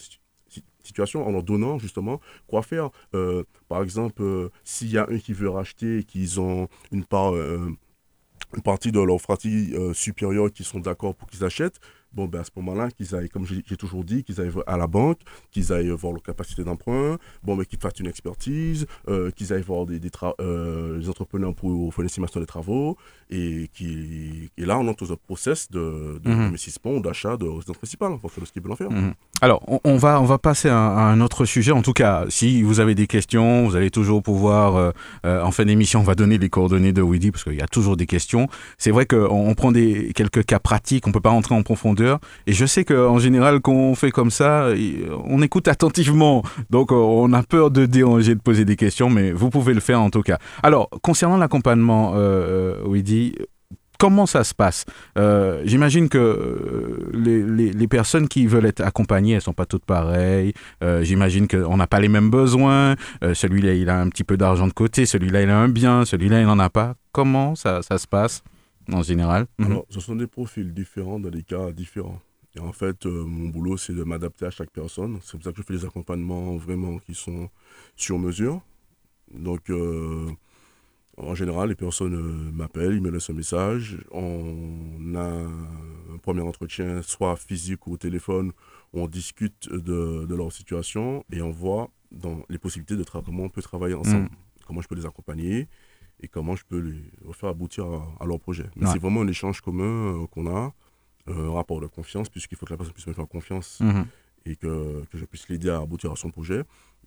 [0.83, 2.89] situation en leur donnant justement quoi faire.
[3.15, 7.05] Euh, par exemple, euh, s'il y a un qui veut racheter et qu'ils ont une
[7.05, 7.69] part, euh,
[8.55, 11.79] une partie de leur fratrie supérieure qui sont d'accord pour qu'ils achètent,
[12.13, 14.87] bon, ben à ce moment-là, qu'ils aillent, comme j'ai toujours dit, qu'ils aillent à la
[14.87, 15.19] banque,
[15.51, 19.61] qu'ils aillent voir leur capacité d'emprunt, bon, mais qu'ils fassent une expertise, euh, qu'ils aillent
[19.61, 22.97] voir des, des, euh, les entrepreneurs pour faire une estimation des travaux,
[23.29, 27.45] et, qui, et là, on entre dans un process de, de d'investissement ou d'achat de
[27.45, 28.91] résidence principale, fonction de ce qu'ils veulent en faire.
[28.91, 29.13] Mhm.
[29.41, 31.71] Alors, on, on va, on va passer à, à un autre sujet.
[31.71, 34.91] En tout cas, si vous avez des questions, vous allez toujours pouvoir, euh,
[35.25, 37.67] euh, en fin d'émission, on va donner les coordonnées de Weedy parce qu'il y a
[37.67, 38.47] toujours des questions.
[38.77, 42.02] C'est vrai qu'on on prend des, quelques cas pratiques, on peut pas rentrer en profondeur.
[42.47, 44.69] Et je sais qu'en général, quand on fait comme ça,
[45.25, 46.43] on écoute attentivement.
[46.69, 49.79] Donc, euh, on a peur de déranger, de poser des questions, mais vous pouvez le
[49.79, 50.37] faire en tout cas.
[50.61, 53.35] Alors, concernant l'accompagnement, euh, euh, Weedy,
[54.03, 54.83] Comment ça se passe?
[55.17, 60.51] Euh, J'imagine que euh, les, personnes qui veulent être accompagnées, elles sont pas toutes pareilles.
[60.83, 62.95] Euh, J'imagine qu'on n'a pas les mêmes besoins.
[63.23, 65.05] Euh, celui-là, il a un petit peu d'argent de côté.
[65.05, 66.03] Celui-là, il a un bien.
[66.03, 66.95] Celui-là, il n'en a pas.
[67.13, 68.43] Comment ça se passe?
[68.91, 69.65] En général Mhm.
[69.67, 72.19] Alors, ce sont des profils différents dans des cas différents.
[72.55, 75.19] Et en fait, euh, mon boulot, c'est de m'adapter à chaque personne.
[75.23, 77.49] C'est pour ça que je fais des accompagnements vraiment qui sont
[77.95, 78.61] sur mesure.
[79.33, 80.29] Donc, euh,
[81.17, 83.97] en général, les personnes euh, m'appellent, ils me laissent un message.
[84.11, 85.25] On a
[86.13, 88.51] un premier entretien, soit physique ou au téléphone,
[88.93, 93.49] on discute de, de leur situation et on voit dans les possibilités de comment on
[93.49, 94.29] peut travailler ensemble,
[94.67, 95.67] comment je peux les accompagner
[96.21, 97.01] et comment je peux les
[97.33, 98.65] faire aboutir à, à leur projet.
[98.75, 98.93] Mais Ouais.
[98.93, 99.83] c'est vraiment un échange commun
[100.23, 100.73] euh, qu'on a,
[101.29, 104.05] euh, un rapport de confiance, puisqu'il faut que la personne puisse me faire confiance Mhm.
[104.45, 106.63] et que, que je puisse l'aider à aboutir à son projet.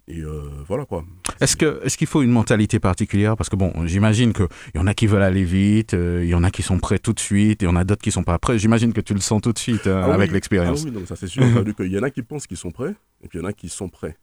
[0.08, 1.04] Et euh, voilà quoi.
[1.40, 3.36] Est-ce que est-ce qu'il faut une mentalité particulière?
[3.36, 6.34] Parce que bon, j'imagine qu'il y en a qui veulent aller vite, euh, il y
[6.34, 8.12] en a qui sont prêts tout de suite, et il y en a d'autres qui
[8.12, 8.56] sont pas prêts.
[8.56, 10.82] J'imagine que tu le sens tout de suite euh, Ah avec l'expérience.
[10.82, 11.42] Ah oui, non, ça c'est sûr.
[11.76, 13.52] Qu'il y en a qui pensent qu'ils sont prêts, et puis il y en a
[13.52, 14.16] qui sont prêts.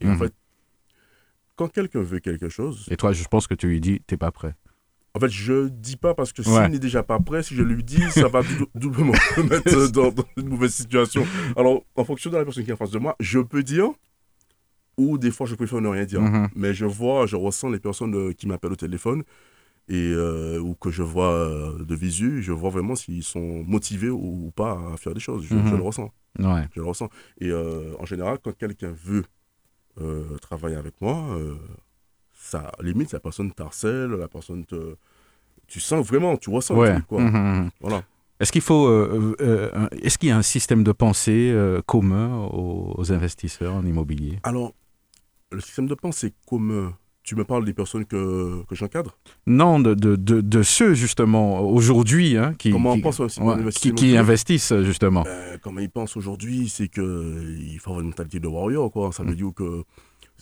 [0.00, 0.18] Et en Mhm.
[0.18, 0.34] fait,
[1.58, 4.30] quand quelqu'un veut quelque chose, Et toi, je pense que tu lui dis, t'es pas
[4.30, 4.54] prêt.
[5.14, 6.62] en fait, je dis pas parce que Ouais.
[6.62, 9.90] s'il n'est déjà pas prêt, si je lui dis, ça va dou- doublement me mettre
[9.92, 11.26] dans, dans une mauvaise situation.
[11.56, 13.88] Alors, en fonction de la personne qui est en face de moi, je peux dire,
[14.96, 16.20] ou des fois je préfère ne rien dire.
[16.20, 16.48] Mhm.
[16.54, 19.22] Mais je vois, je ressens les personnes euh, qui m'appellent au téléphone
[19.88, 24.10] et euh, ou que je vois euh, de visu, je vois vraiment s'ils sont motivés
[24.10, 25.44] ou, ou pas à faire des choses.
[25.48, 25.68] Je, Mhm.
[25.70, 26.66] je le ressens, Ouais.
[26.74, 27.08] je le ressens.
[27.40, 29.24] Et euh, en général, quand quelqu'un veut
[30.00, 31.54] euh, travailler avec moi, euh,
[32.34, 34.96] ça limite la personne t'harcèle, la personne te,
[35.66, 36.92] tu sens vraiment, tu ressens le Ouais.
[36.94, 37.20] truc, quoi.
[37.20, 37.32] Mhm,
[37.62, 37.70] mhm.
[37.80, 38.02] Voilà.
[38.40, 41.82] Est-ce qu'il faut, euh, euh, un- est-ce qu'il y a un système de pensée euh,
[41.84, 44.38] commun aux, aux investisseurs en immobilier?
[44.44, 44.72] Alors,
[45.50, 46.94] le système de pensée commun.
[47.28, 49.18] Tu me parles des personnes que, que j'encadre?
[49.46, 53.26] Non, de, de, de, de ceux justement aujourd'hui hein, qui, Comment on qui, pense ouais,
[53.36, 55.24] d'investissement qui, qui investissent justement.
[55.26, 58.90] Euh, comment ils pensent aujourd'hui, c'est qu'il faut avoir une mentalité de warrior.
[58.90, 59.12] Quoi.
[59.12, 59.84] Ça veut dire que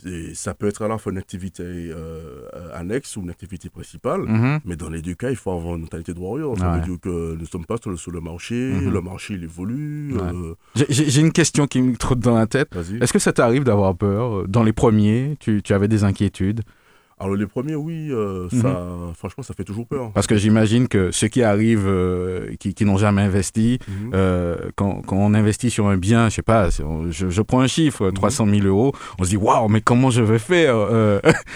[0.06, 2.42] c'est- ça peut être à la fois une activité euh,
[2.74, 4.20] annexe ou une activité principale.
[4.22, 4.60] Mhm.
[4.64, 6.56] Mais dans les deux cas, il faut avoir une mentalité de warrior.
[6.58, 6.78] Ça Ouais.
[6.80, 8.92] veut dire que nous ne sommes pas sur le, sur le marché, Mhm.
[8.92, 10.14] le marché il évolue.
[10.14, 10.22] Ouais.
[10.22, 10.54] euh,
[10.88, 12.68] J'ai- une question qui me trotte dans la tête.
[13.00, 16.60] Est-ce que ça t'arrive d'avoir peur euh, Dans les premiers, tu, tu avais des inquiétudes?
[17.18, 18.60] Alors les premiers, oui, euh, Mhm.
[18.60, 20.12] ça, franchement, ça fait toujours peur.
[20.12, 24.10] Parce que j'imagine que ceux qui arrivent, euh, qui, qui n'ont jamais investi, Mhm.
[24.14, 27.60] euh, quand, quand on investit sur un bien, je sais pas, on- je, je prends
[27.60, 30.76] un chiffre, 300 000 euros, on se dit waouh, mais comment je vais faire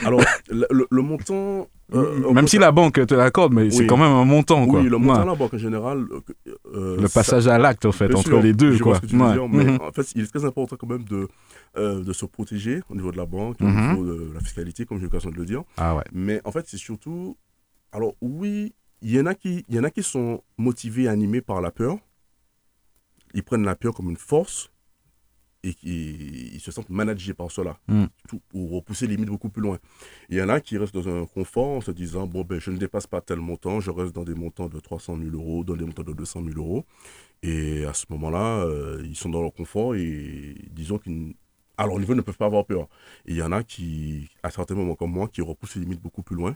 [0.07, 1.69] Alors, le, montant...
[1.93, 4.81] on Même si la banque te l'accorde, mais c'est quand même un montant, quoi.
[4.81, 5.23] Oui, le montant Ouais.
[5.23, 6.07] à la banque en général...
[6.73, 8.97] Le ça- passage à l'acte, en fait, Bien entre sûr, les deux, je vois quoi.
[8.97, 9.33] ce que tu veux Ouais.
[9.35, 9.79] dire, mais Mhm.
[9.83, 11.29] en fait, il est très important quand même de,
[11.77, 13.69] euh, de se protéger au niveau de la banque, Mhm.
[13.69, 15.63] au niveau de la fiscalité, comme j'ai eu l'occasion de le dire.
[15.77, 16.05] Ah ouais.
[16.13, 17.37] Mais en fait, c'est surtout.
[17.93, 21.61] Alors, oui, il y, en a qui, y en a qui sont motivés, animés par
[21.61, 21.99] la peur.
[23.35, 24.71] Ils prennent la peur comme une force
[25.63, 28.05] et qui ils se sentent managés par cela, Mm.
[28.29, 29.79] tout, pour repousser les limites beaucoup plus loin.
[30.31, 32.71] Il y en a qui restent dans un confort en se disant bon, ben, je
[32.71, 35.77] ne dépasse pas tel montant, je reste dans des montants de 300 000 euros, dans
[35.77, 36.85] des montants de 200 000 euros.
[37.43, 41.35] Et à ce moment-là, euh, ils sont dans leur confort et disons qu'ils
[41.81, 42.89] à leur niveau ne peuvent pas avoir peur.
[43.27, 46.03] Et il y en a qui, à certains moments comme moi, qui repoussent les limites
[46.03, 46.55] beaucoup plus loin.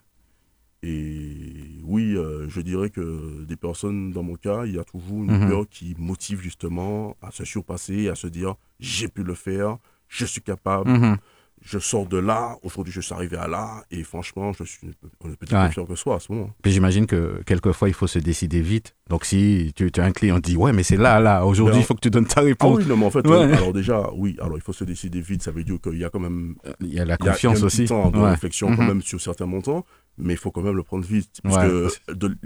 [0.82, 5.24] Et oui, euh, je dirais que des personnes, dans mon cas, il y a toujours
[5.24, 5.48] une Mhm.
[5.48, 10.26] peur qui motive justement à se surpasser, à se dire j'ai pu le faire, je
[10.26, 11.16] suis capable, Mhm.
[11.66, 14.90] Je sors de là, aujourd'hui je suis arrivé à là, et franchement, je suis,
[15.24, 15.70] on est peut-être Ouais.
[15.70, 16.50] plus que soi à ce moment.
[16.62, 18.94] Puis j'imagine que quelquefois, il faut se décider vite.
[19.08, 21.84] Donc si tu, tu as un client dit, ouais, mais c'est là, là, aujourd'hui, il
[21.84, 22.76] faut que tu donnes ta Ah réponse.
[22.78, 23.36] oui, non, mais en fait, Ouais.
[23.36, 26.04] euh, alors déjà, oui, alors il faut se décider vite, ça veut dire qu'il y
[26.04, 27.66] a quand même Il y a la il y a- confiance il y a un
[27.66, 27.84] aussi.
[27.86, 28.30] temps de Ouais.
[28.30, 28.88] réflexion quand Mhm.
[28.88, 29.86] même sur certains montants,
[30.18, 31.40] mais il faut quand même le prendre vite.
[31.42, 31.88] Parce Ouais.
[32.06, 32.36] que de-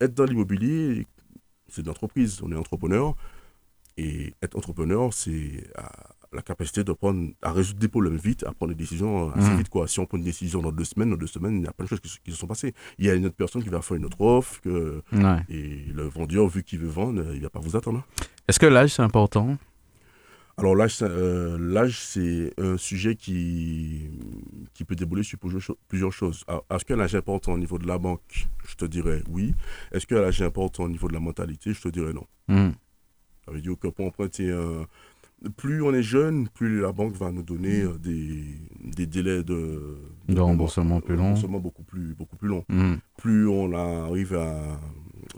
[0.00, 1.06] être dans l'immobilier,
[1.68, 3.14] c'est de l'entreprise, on est entrepreneur,
[3.96, 5.82] et être entrepreneur, c'est euh,
[6.34, 9.56] la capacité de prendre, à résoudre des problèmes vite, à prendre des décisions assez Mhm.
[9.58, 9.68] vite.
[9.68, 9.86] Quoi.
[9.88, 11.84] Si on prend une décision dans deux semaines, dans deux semaines, il y a plein
[11.84, 12.74] de choses qui, se- qui se sont passées.
[12.98, 15.40] Il y a une autre personne qui va faire une autre offre, que, Ouais.
[15.48, 18.04] et le vendeur, vu qu'il veut vendre, il ne va pas vous attendre.
[18.48, 19.56] Est-ce que l'âge, c'est important?
[20.56, 24.08] Alors l'âge, c'est- euh, l'âge, c'est un sujet qui,
[24.72, 26.44] qui peut débouler sur plusieurs, cho- plusieurs choses.
[26.46, 28.46] Alors, Est-ce que l'âge est important au niveau de la banque?
[28.68, 29.52] Je te dirais oui.
[29.90, 31.72] Est-ce que l'âge est important au niveau de la mentalité?
[31.72, 32.26] Je te dirais non.
[32.46, 32.70] Hmm.
[33.44, 34.86] Ça veut dire que pour emprunter, un-
[35.56, 38.44] plus on est jeune, plus la banque va nous donner euh, des,
[38.84, 41.24] des délais de, De remboursement plus longs.
[41.24, 42.50] remboursement beaucoup plus, beaucoup plus.
[42.68, 42.96] Hmm.
[43.18, 44.78] Plus on arrive à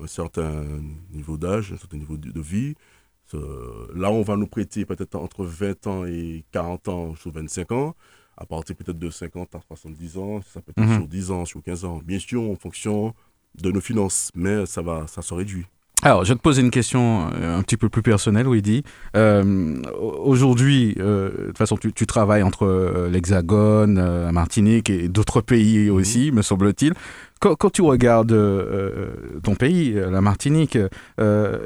[0.02, 0.64] un certain
[1.12, 2.74] niveau d'âge, un certain niveau de, de vie,
[3.32, 7.94] là on va nous prêter peut-être entre 20 ans et 40 ans sur 25 ans,
[8.36, 10.96] à partir peut-être de 50 à 70 ans, ça peut être Mhm.
[10.98, 12.00] sur 10 ans, sur 15 ans.
[12.04, 13.14] Bien sûr, en fonction
[13.60, 15.64] de nos finances, mais ça, va, ça se réduit.
[16.02, 18.82] Alors, je vais te poser une question euh, un petit peu plus personnelle, Weedy.
[19.16, 24.90] Euh, Aujourd'hui, euh, de toute façon, tu, tu travailles entre euh, l'Hexagone, euh, la Martinique
[24.90, 26.92] et d'autres pays aussi, me semble-t-il.
[27.38, 29.10] Quand, tu regardes euh,
[29.42, 30.78] ton pays, euh, la Martinique,
[31.20, 31.58] euh,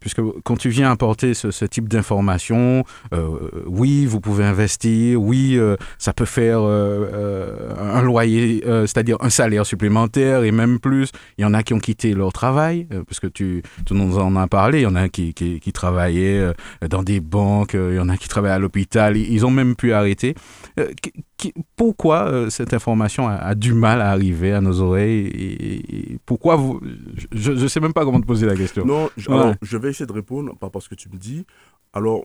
[0.00, 3.26] puisque quand tu viens apporter ce, type d'informations, euh,
[3.66, 9.16] oui, vous pouvez investir, oui, euh, ça peut faire euh, euh, un loyer, euh, c'est-à-dire
[9.20, 11.10] un salaire supplémentaire et même plus.
[11.38, 14.36] Il y en a qui ont quitté leur travail, euh, parce que tu, nous en
[14.36, 14.80] as parlé.
[14.80, 16.52] Il y en a qui, qui, travaillaient euh,
[16.88, 19.74] dans des banques, euh, il y en a qui travaillaient à l'hôpital, ils ont même
[19.74, 20.34] pu arrêter.
[21.38, 26.14] Qui- pourquoi euh, cette information a, a du mal à arriver à nos oreilles et,
[26.14, 26.80] et pourquoi vous...
[27.32, 28.84] Je ne sais même pas comment te poser la question.
[28.84, 29.36] Non, je, Ouais.
[29.36, 31.46] alors, je vais essayer de répondre par rapport à ce que tu me dis.
[31.92, 32.24] Alors,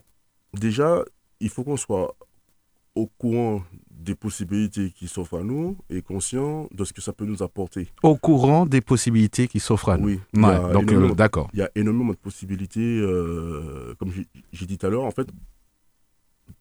[0.60, 1.04] déjà,
[1.39, 2.15] il faut qu'on soit
[2.95, 7.26] au courant des possibilités qui s'offrent à nous et conscient de ce que ça peut
[7.26, 7.88] nous apporter.
[8.02, 10.08] Au courant des possibilités qui s'offrent à nous.
[10.08, 11.49] Oui, Ouais, donc, euh, d'accord.
[11.54, 12.99] il y a énormément de possibilités.
[12.99, 15.28] euh, comme j'ai- j'ai dit tout à l'heure, en fait,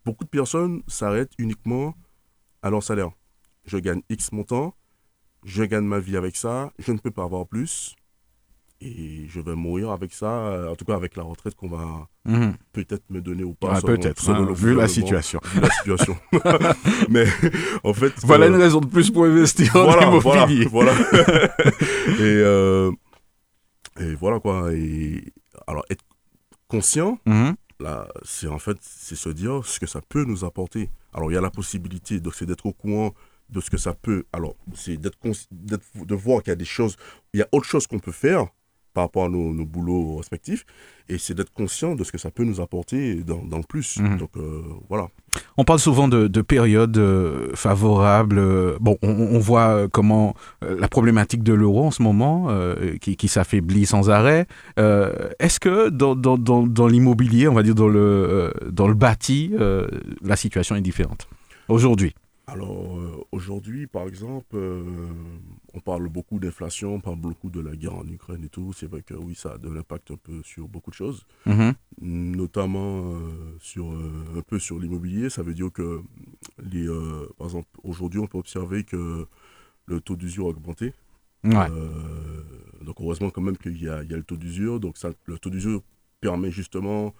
[0.05, 1.95] beaucoup de personnes s'arrêtent uniquement
[2.71, 3.11] leur salaire.
[3.65, 4.75] Je gagne X montant,
[5.45, 7.95] je gagne ma vie avec ça, je ne peux pas avoir plus.
[8.85, 12.09] Et je vais mourir avec ça, euh, en tout cas avec la retraite qu'on va
[12.25, 12.57] Mhm.
[12.73, 13.77] peut-être me donner ou pas.
[13.81, 15.41] Selon- Peut-être, hein, vu la gouvernement, situation.
[15.45, 16.17] vu la situation.
[17.09, 17.27] Mais
[17.85, 18.13] en fait.
[18.25, 20.67] Voilà euh, une raison de plus pour investir voilà, voilà, immobilier.
[20.67, 20.93] voilà.
[22.09, 22.91] et, euh,
[24.01, 24.73] et voilà quoi.
[24.73, 25.33] Et
[25.69, 26.03] alors être
[26.67, 27.55] conscient, Mhm.
[28.25, 30.91] C'est en fait, c'est se dire ce que ça peut nous apporter.
[31.13, 33.15] Alors il y a la possibilité, donc c'est d'être au courant
[33.51, 34.25] de ce que ça peut.
[34.33, 36.97] Alors c'est d'être- de voir qu'il y a des choses,
[37.33, 38.47] il y a autre chose qu'on peut faire
[38.95, 40.65] par rapport à nos, nos boulots respectifs,
[41.09, 43.99] et c'est d'être conscient de ce que ça peut nous apporter dans, dans le plus.
[43.99, 44.19] Mhm.
[44.19, 45.09] Donc euh, voilà.
[45.57, 48.39] On parle souvent de, de périodes euh, favorables.
[48.39, 52.49] euh, Bon, on, on voit comment euh, la problématique de l'euro en ce moment,
[53.01, 54.47] qui, qui s'affaiblit sans arrêt.
[54.77, 59.53] Est-ce que dans, dans, dans, l'immobilier, on va dire dans le, dans le bâti,
[60.23, 61.29] la situation est différente
[61.69, 62.15] aujourd'hui?
[62.49, 64.83] Alors euh, aujourd'hui, par exemple, euh,
[65.75, 68.73] on parle beaucoup d'inflation, on parle beaucoup de la guerre en Ukraine et tout.
[68.73, 71.75] C'est vrai que oui, ça a de l'impact un peu sur beaucoup de choses, Mhm.
[72.01, 75.31] notamment euh, sur un peu sur l'immobilier.
[75.31, 76.03] Ça veut dire que
[76.59, 76.87] les,
[77.39, 79.27] par exemple, aujourd'hui, on peut observer que
[79.87, 80.93] le taux d'usure a augmenté.
[81.45, 81.69] Ouais.
[82.85, 84.81] Donc heureusement quand même qu'il y y a le taux d'usure.
[84.81, 85.81] Donc ça, le taux d'usure
[86.21, 87.15] permet justement,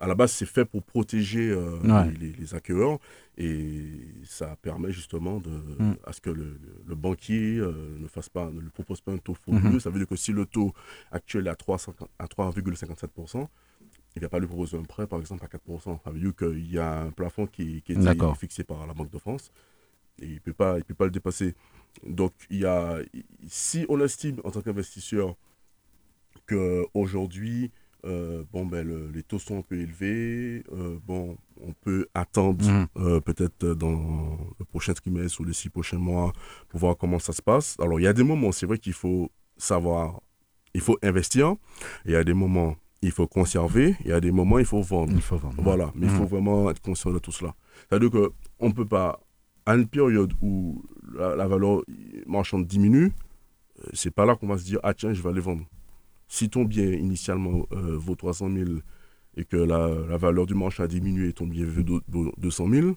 [0.00, 2.10] à la base c'est fait pour protéger euh, Ouais.
[2.18, 2.98] les, les- acquéreurs
[3.36, 3.82] et
[4.24, 5.96] ça permet justement de, Mm.
[6.04, 6.58] à ce que le,
[6.94, 9.58] banquier euh, ne fasse pas, ne lui propose pas un taux Mhm.
[9.60, 9.80] frauduleux.
[9.80, 10.72] Ça veut dire que si le taux
[11.12, 13.48] actuel est à 3,50 à 3,57%,
[14.16, 16.00] il ne va pas lui proposer un prêt, par exemple, à 4%.
[16.02, 19.10] Ça veut dire qu'il y a un plafond qui, qui est fixé par la Banque
[19.10, 19.50] de France
[20.20, 21.54] et il ne peut, pas- il peut pas le dépasser.
[22.06, 22.98] Donc, il y a,
[23.48, 25.36] si on estime en tant qu'investisseur
[26.46, 27.70] qu'aujourd'hui,
[28.04, 32.64] euh, bon, ben, le- les taux sont un peu élevés, euh, bon, on peut attendre
[32.66, 32.86] Mhm.
[32.96, 36.32] euh, peut-être dans le prochain trimestre ou les six prochains mois
[36.68, 37.76] pour voir comment ça se passe.
[37.80, 40.20] Alors, il y a des moments, c'est vrai qu'il faut savoir,
[40.74, 41.48] il faut investir,
[42.04, 44.64] et il y a des moments, il faut conserver, il y a des moments, il
[44.64, 45.12] faut vendre.
[45.14, 45.56] Il faut vendre.
[45.62, 46.18] Voilà, mais il Mhm.
[46.18, 47.54] faut vraiment être conscient de tout cela.
[47.88, 49.20] C'est-à-dire qu'on ne peut pas,
[49.66, 50.82] à une période où
[51.14, 51.82] la, la valeur
[52.26, 53.12] marchande diminue,
[53.92, 55.64] c'est pas là qu'on va se dire, ah tiens, je vais aller vendre.
[56.32, 58.70] Si ton bien initialement euh, vaut 300 000
[59.36, 61.82] et que la, la valeur du marché a diminué et ton bien veut
[62.38, 62.94] 200 000,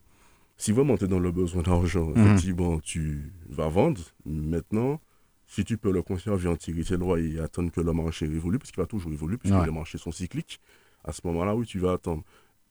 [0.55, 2.25] si vraiment tu es dans le besoin d'argent, Mhm.
[2.27, 4.01] effectivement, tu vas vendre.
[4.25, 5.01] Maintenant,
[5.47, 8.59] si tu peux le conserver en tirer tes lois et attendre que le marché évolue,
[8.59, 9.65] parce qu'il va toujours évoluer, puisque Ouais.
[9.65, 10.59] les marchés sont cycliques,
[11.03, 12.23] à ce moment-là, oui, tu vas attendre.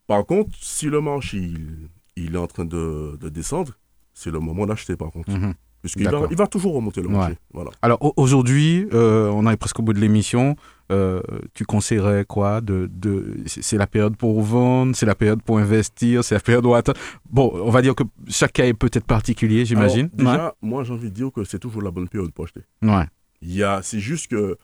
[0.07, 3.72] Par contre, si le marché il, il est en train de, de descendre,
[4.14, 5.31] c'est le moment d'acheter, par contre.
[5.31, 5.55] Mhm.
[5.82, 7.14] Puisqu'il va, il va toujours remonter le Ouais.
[7.14, 7.34] marché.
[7.52, 7.70] Voilà.
[7.82, 10.56] Alors au- aujourd'hui, euh, on est presque au bout de l'émission.
[10.90, 11.20] euh,
[11.54, 16.22] tu conseillerais quoi de, de, C'est la période pour vendre, c'est la période pour investir,
[16.22, 16.98] c'est la période où attendre.
[17.30, 20.10] Bon, on va dire que chaque cas est peut-être particulier, j'imagine.
[20.12, 22.60] Déjà, moi, j'ai envie de dire que c'est toujours la bonne période pour acheter.
[22.82, 22.90] Ouais.
[22.90, 23.06] Ouais.
[23.40, 24.58] Il y a, c'est juste que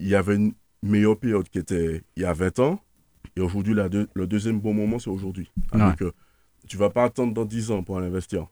[0.00, 0.52] il y avait une
[0.82, 2.80] meilleure période qui était il y a 20 ans,
[3.36, 5.48] et aujourd'hui, deux- le deuxième bon moment, c'est aujourd'hui.
[5.72, 5.78] Ouais.
[5.78, 6.10] Donc, euh,
[6.66, 8.48] tu vas pas attendre dans 10 ans pour aller investir.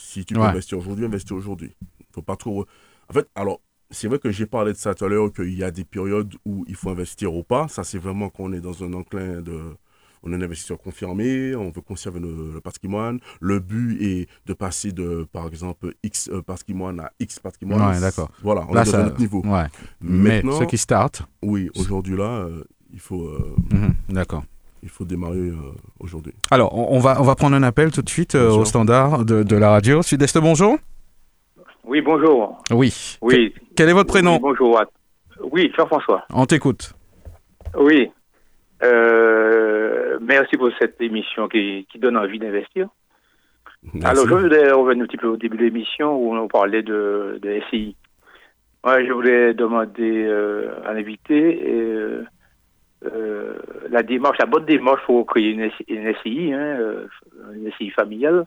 [0.00, 0.46] Si tu peux Ouais.
[0.46, 1.74] investir aujourd'hui, investir aujourd'hui.
[2.14, 2.64] faut pas trop.
[3.10, 5.64] En fait, alors, c'est vrai que j'ai parlé de ça tout à l'heure, qu'il y
[5.64, 7.66] a des périodes où il faut investir ou pas.
[7.68, 9.60] Ça, c'est vraiment qu'on est dans un enclin de.
[10.22, 13.18] On est un investisseur confirmé, on veut conserver le, le patrimoine.
[13.40, 17.94] Le but est de passer de, par exemple, X euh, patrimoine à X patrimoine.
[17.94, 18.30] Ouais, d'accord.
[18.42, 19.42] Voilà, on Là, est dans ça- un autre niveau.
[19.46, 19.66] Ouais.
[20.00, 21.22] Mais ceux qui startent.
[21.42, 24.44] oui, aujourd'hui là, euh, il faut, euh, Mhm, D'accord.
[24.82, 25.54] Il faut démarrer euh,
[26.00, 26.32] aujourd'hui.
[26.50, 29.24] Alors, on, on va, on va prendre un appel tout de suite euh, au standard
[29.24, 30.02] de, de la radio.
[30.02, 30.76] Sud-Est, bonjour
[31.84, 32.62] Oui, bonjour.
[32.70, 33.16] Oui.
[33.22, 33.52] Oui.
[33.52, 34.80] Que- quel est votre prénom Oui, bonjour.
[35.52, 36.24] Oui, Jean-François.
[36.32, 36.92] On t'écoute.
[37.78, 38.10] Oui.
[38.82, 42.88] Euh, merci pour cette émission qui, qui donne envie d'investir.
[43.94, 44.06] Merci.
[44.06, 47.38] Alors, je voulais revenir un petit peu au début de l'émission où on parlait de,
[47.42, 47.96] de SCI.
[48.84, 51.60] Moi, je voulais demander euh, à l'invité
[53.04, 53.58] euh,
[53.90, 57.06] la démarche, la bonne démarche pour créer une, SCI, une SCI, hein, euh,
[57.54, 58.46] une SCI familiale.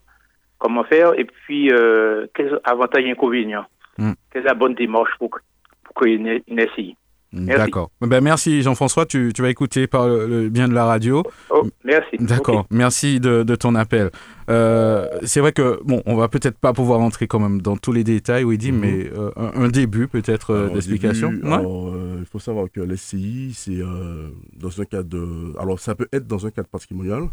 [0.57, 1.17] Comment faire?
[1.17, 3.65] Et puis, euh, quels avantages et inconvénients?
[3.97, 4.11] Hmm.
[4.31, 5.29] Quelle est la bonne démarche pour,
[5.83, 6.95] pour créer une, une SCI.
[7.33, 7.91] D'accord.
[8.01, 11.23] Ben, merci Jean-François, tu, tu vas écouter par le, le bien de la radio.
[11.49, 12.17] Oh, merci.
[12.19, 14.09] D'accord, merci de, de ton appel.
[14.49, 17.93] Euh, c'est vrai que, bon, on va peut-être pas pouvoir entrer quand même dans tous
[17.93, 18.79] les détails, oui, dit, Mhm.
[18.79, 21.29] mais euh, un, un début peut-être euh, d'explication.
[21.43, 21.53] Ouais.
[21.53, 23.79] alors, euh, il faut savoir que l'SCI, c'est
[24.57, 25.53] dans un cadre de.
[25.59, 27.29] Alors, ça peut être dans un cadre patrimonial,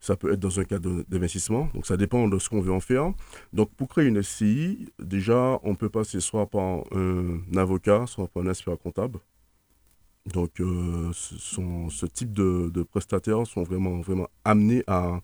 [0.00, 2.80] ça peut être dans un cadre d'investissement, donc ça dépend de ce qu'on veut en
[2.80, 3.12] faire.
[3.52, 8.42] Donc, pour créer une SCI, déjà, on peut passer soit par un avocat, soit par
[8.44, 9.18] un expert comptable.
[10.26, 15.20] Donc, euh, ce, sont- ce type de, de prestataires sont vraiment, vraiment amenés à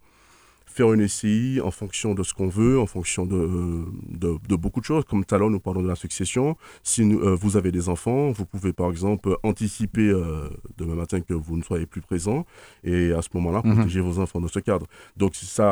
[0.73, 4.81] faire une SCI en fonction de ce qu'on veut, en fonction de, de, de beaucoup
[4.81, 5.05] de choses.
[5.05, 6.57] Comme tout à l'heure, nous parlons de la succession.
[6.83, 11.21] Si nous- euh, vous avez des enfants, vous pouvez par exemple anticiper euh, demain matin
[11.21, 12.47] que vous ne soyez plus présent
[12.85, 13.75] et à ce moment-là, Mhm.
[13.75, 14.87] protéger vos enfants dans ce cadre.
[15.17, 15.67] Donc, ça,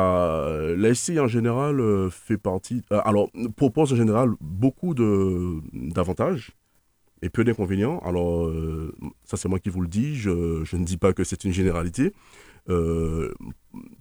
[0.45, 2.81] euh, la SCI en général euh, fait partie.
[2.91, 4.93] euh, alors, propose en général beaucoup
[5.73, 6.51] d'avantages
[7.21, 7.99] et peu d'inconvénients.
[7.99, 10.15] Alors, euh, ça, c'est moi qui vous le dis.
[10.15, 12.13] Je, je ne dis pas que c'est une généralité.
[12.69, 13.33] Euh,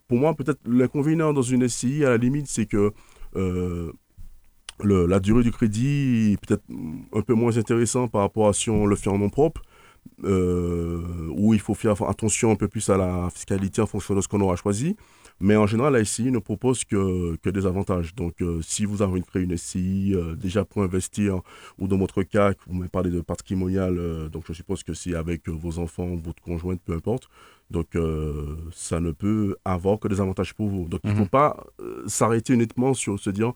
[0.09, 2.92] pour moi, peut-être l'inconvénient dans une SCI, à la limite, c'est que
[3.37, 3.92] euh,
[4.83, 6.64] le- la durée du crédit est peut-être
[7.12, 9.62] un peu moins intéressant par rapport à si on le fait en nom propre,
[10.25, 11.03] euh,
[11.37, 14.29] où il faut faire attention un peu plus à la fiscalité en fonction de ce
[14.29, 14.96] qu'on aura choisi.
[15.40, 18.14] Mais en général, la SCI ne propose que, que des avantages.
[18.14, 21.40] Donc, si vous avez créé une SCI déjà pour investir,
[21.79, 25.49] ou dans votre cas, vous m'avez parlé de patrimonial, donc je suppose que c'est avec
[25.49, 27.29] vos enfants, votre conjointe, peu importe.
[27.70, 30.88] Donc, euh, ça ne peut avoir que des avantages pour vous.
[30.88, 31.18] Donc, il ne Mhm.
[31.18, 33.52] faut pas euh, s'arrêter uniquement sur se dire,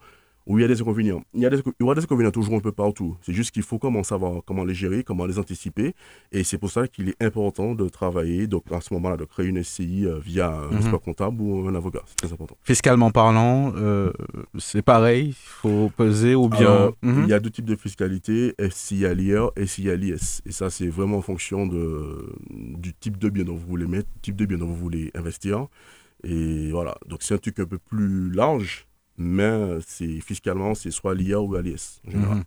[0.46, 1.22] oui, il y a des inconvénients.
[1.32, 3.16] Il y, a des, il y aura des inconvénients toujours un peu partout.
[3.22, 5.94] C'est juste qu'il faut comment savoir comment les gérer, comment les anticiper.
[6.32, 9.46] Et c'est pour ça qu'il est important de travailler, donc à ce moment-là, de créer
[9.46, 10.76] une SCI euh, via un Mhm.
[10.78, 12.02] expert comptable ou un avocat.
[12.06, 12.56] C'est très important.
[12.62, 14.12] Fiscalement parlant, euh,
[14.58, 16.60] c'est pareil, il faut peser ou bien.
[16.60, 17.22] Alors, Mhm.
[17.24, 20.42] Il y a deux types de fiscalité, SCI à l'IR et SCI à l'IS.
[20.46, 24.08] Et ça, c'est vraiment en fonction de, du type de bien dont vous voulez mettre,
[24.16, 25.68] du type de bien dont vous voulez investir.
[26.22, 31.12] Et voilà, donc c'est un truc un peu plus large, mais c'est fiscalement, c'est soit
[31.12, 32.38] à l'IR ou à l'IS en général.
[32.38, 32.44] Mhm.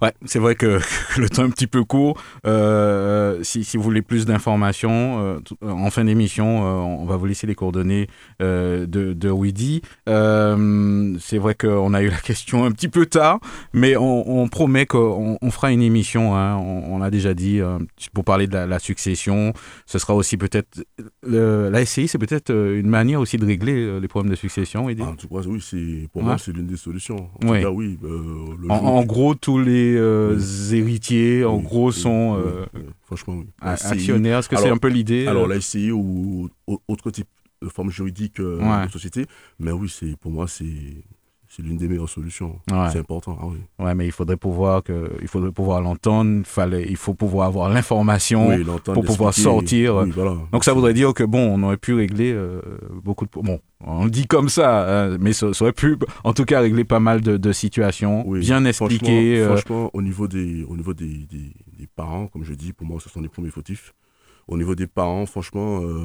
[0.00, 0.80] Ouais, c'est vrai que
[1.18, 2.20] le temps est un petit peu court.
[2.46, 7.16] Euh, si, si vous voulez plus d'informations, euh, tout- en fin d'émission, euh, on va
[7.16, 8.08] vous laisser les coordonnées
[8.40, 9.82] euh, de, de Widi.
[10.08, 13.40] Euh, c'est vrai qu'on a eu la question un petit peu tard,
[13.72, 16.36] mais on, on promet qu'on on fera une émission.
[16.36, 17.78] hein, on, on l'a déjà dit euh,
[18.14, 19.52] pour parler de la, la succession.
[19.86, 20.84] Ce sera aussi peut-être
[21.26, 24.86] la SCI, c'est peut-être euh, une manière aussi de régler euh, les problèmes de succession.
[25.00, 26.28] Ah, en tout cas, oui, pour Ouais.
[26.28, 27.28] moi, c'est l'une des solutions.
[27.42, 27.58] En Oui.
[27.60, 27.98] tout cas, oui.
[28.04, 28.18] euh,
[28.60, 30.38] le En, en gros, tous les euh,
[30.72, 32.64] héritiers, en Oui, gros, oui, sont euh,
[33.02, 34.38] franchement, actionnaires.
[34.38, 37.28] Est-ce que c'est un peu l'idée Alors, euh, la SCI ou, ou autre type
[37.62, 38.86] de forme juridique Ouais.
[38.86, 39.26] de société.
[39.58, 40.64] Mais oui, c'est, pour moi, c'est,
[41.54, 42.58] c'est l'une des meilleures solutions.
[42.70, 42.88] Ouais.
[42.90, 43.36] C'est important.
[43.38, 43.58] Ah oui.
[43.78, 46.38] Ouais, mais il faudrait pouvoir que, il faudrait pouvoir l'entendre.
[46.38, 48.48] Il fallait, il faut pouvoir avoir l'information.
[48.48, 49.96] Oui, pour pouvoir sortir.
[49.96, 50.34] Oui, voilà.
[50.50, 52.62] Donc ça voudrait dire que bon, on aurait pu régler euh,
[53.04, 56.32] beaucoup de bon, on le dit comme ça, hein, mais ça, ça aurait pu, en
[56.32, 59.44] tout cas, régler pas mal de, de situations, Oui, bien expliquer.
[59.44, 62.72] Franchement, euh, franchement, au niveau, des, au niveau des, des, des parents, comme je dis,
[62.72, 63.92] pour moi, ce sont les premiers fautifs.
[64.48, 66.00] Au niveau des parents, franchement, euh,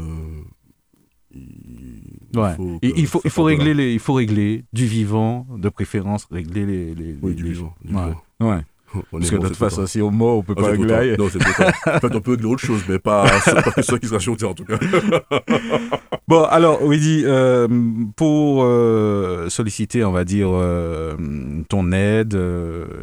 [1.33, 2.55] il, Ouais.
[2.55, 6.27] faut, il, il faut, il faut régler les, il faut régler du vivant, de préférence,
[6.31, 7.73] régler les, les, Oui, les- du vivant.
[7.83, 8.01] du Ouais.
[8.05, 8.21] vivant.
[8.41, 8.61] Ouais.
[8.95, 10.69] On Parce est que bon, de toute façon, si au mot, on peut Ah, pas
[10.97, 11.17] ailleurs.
[11.19, 11.39] Non, c'est.
[11.45, 14.45] En fait, on peut régler autre chose, mais pas, pas que ceux qui sera chanté
[14.45, 14.77] en tout cas.
[16.29, 17.69] Bon, alors, Widi, euh,
[18.17, 21.15] pour euh, solliciter, on va dire, euh,
[21.69, 22.37] ton aide,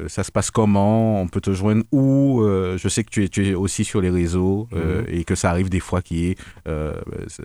[0.08, 1.22] ça se passe comment?
[1.22, 2.42] On peut te joindre où?
[2.44, 5.04] Je sais que tu es, tu es aussi sur les réseaux Mhm.
[5.08, 6.36] et que ça arrive des fois qu'il y ait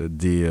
[0.10, 0.46] des...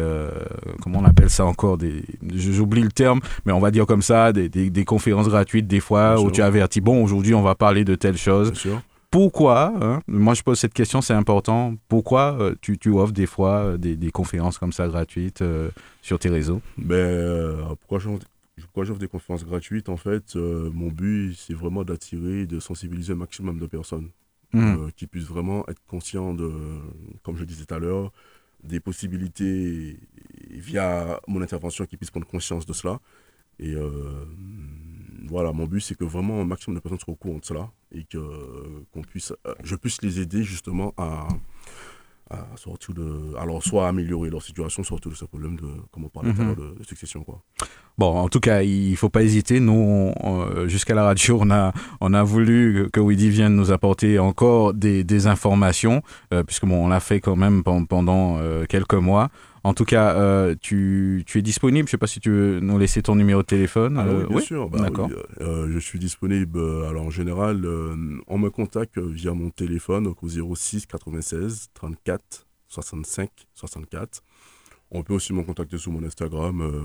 [0.83, 2.03] comment on appelle ça encore des,
[2.35, 5.81] J'oublie le terme, mais on va dire comme ça, des, des- des conférences gratuites des
[5.81, 8.53] fois où tu avertis, bon, aujourd'hui, on va parler de telle chose.
[8.53, 8.83] Bien sûr.
[9.11, 11.75] Pourquoi hein, Moi, je pose cette question, c'est important.
[11.89, 15.71] Pourquoi euh, tu, tu offres des fois euh, des, des conférences comme ça gratuites euh,
[16.03, 16.61] sur tes réseaux?
[16.77, 17.99] Ben, pourquoi
[18.85, 19.89] j'offre des conférences gratuites?
[19.89, 24.11] En fait, mon but, c'est vraiment d'attirer, de sensibiliser un maximum de personnes
[24.55, 26.51] euh, qui puissent vraiment être conscients de,
[27.23, 28.13] comme je disais tout à l'heure,
[28.63, 29.99] des possibilités
[30.51, 33.01] via mon intervention qui puissent prendre conscience de cela.
[33.59, 33.75] Et
[35.29, 37.71] voilà, mon but, c'est que vraiment un maximum de personnes soient au courant de cela
[37.93, 38.19] et que
[38.93, 41.27] qu'on puisse, euh, je puisse les aider justement à,
[42.31, 46.09] à sortir de, alors soit améliorer leur situation, sortir de ce problème de, comme on
[46.11, 46.55] parlait tout à Mhm.
[46.59, 47.41] l'heure, de, succession, quoi.
[47.97, 49.59] Bon, en tout cas, il faut pas hésiter.
[49.61, 54.19] Nous, on- jusqu'à la radio, on a, on a voulu que Widi vienne nous apporter
[54.19, 56.03] encore des, des informations,
[56.35, 59.31] euh, puisque bon, on l'a fait quand même pen- pendant euh, quelques mois.
[59.69, 61.87] En tout cas, euh, tu, tu es disponible.
[61.87, 63.99] Je sais pas si tu veux nous laisser ton numéro de téléphone.
[63.99, 64.71] Ah Euh, oui, bien sûr.
[64.71, 65.09] bah d'accord.
[65.11, 66.59] oui, euh, euh, je suis disponible.
[66.59, 67.95] euh, alors en général, euh,
[68.29, 74.23] on me contacte euh, via mon téléphone donc au 06 96 34 65 64.
[74.91, 76.81] On peut aussi me contacter sur mon Instagram euh,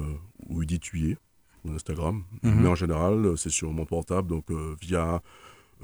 [0.49, 1.17] où il dit tuer
[1.63, 2.23] mon Instagram.
[2.43, 2.61] Mhm.
[2.63, 5.21] Mais en général, euh, c'est sur mon portable donc euh, via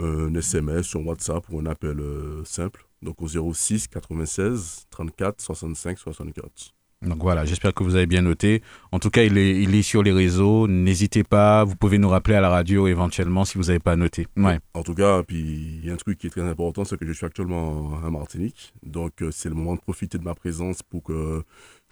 [0.02, 2.86] euh, un SMS sur WhatsApp ou un appel euh, simple.
[3.02, 6.74] Donc au 06 96 34 65 64.
[7.02, 8.62] Donc voilà, j'espère que vous avez bien noté.
[8.92, 10.68] En tout cas, il est, il est sur les réseaux.
[10.68, 11.64] N'hésitez pas.
[11.64, 14.28] Vous pouvez nous rappeler à la radio éventuellement si vous n'avez pas noté.
[14.36, 14.60] Ouais.
[14.74, 17.06] En tout cas, puis il y a un truc qui est très important, c'est que
[17.06, 18.74] je suis actuellement en Martinique.
[18.84, 21.42] Donc euh, c'est le moment de profiter de ma présence pour que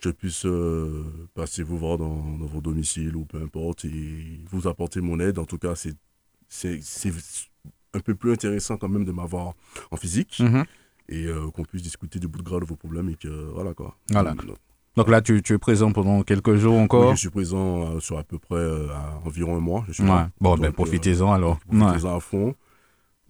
[0.03, 1.05] je puisse euh,
[1.35, 5.39] passer vous voir dans, dans vos domiciles ou peu importe et vous apporter mon aide.
[5.39, 5.95] En tout cas, c'est
[6.49, 7.13] c'est c'est
[7.93, 9.53] un peu plus intéressant quand même de m'avoir
[9.89, 10.65] en physique Mhm.
[11.07, 13.73] et euh, qu'on puisse discuter du bout de gras de vos problèmes et que voilà
[13.73, 13.95] quoi.
[14.11, 14.33] Voilà.
[14.33, 14.57] Donc,
[14.97, 17.09] Donc là, tu, tu es présent pendant quelques jours encore.
[17.09, 19.85] oui, je suis présent euh, sur à peu près euh, à environ un mois.
[19.87, 20.09] Je suis Ouais.
[20.09, 20.29] là.
[20.41, 21.59] Bon, Donc, ben euh, profitez-en alors.
[21.71, 21.79] Ouais.
[21.79, 22.55] profitez-en à fond.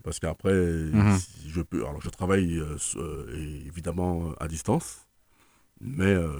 [0.03, 1.17] Parce qu'après, Mhm.
[1.47, 1.85] je peux.
[1.85, 5.05] Alors, je travaille euh, évidemment à distance,
[5.81, 6.31] mais euh,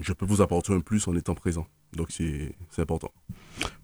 [0.00, 1.66] je peux vous apporter un plus en étant présent.
[1.96, 3.10] Donc, c'est important.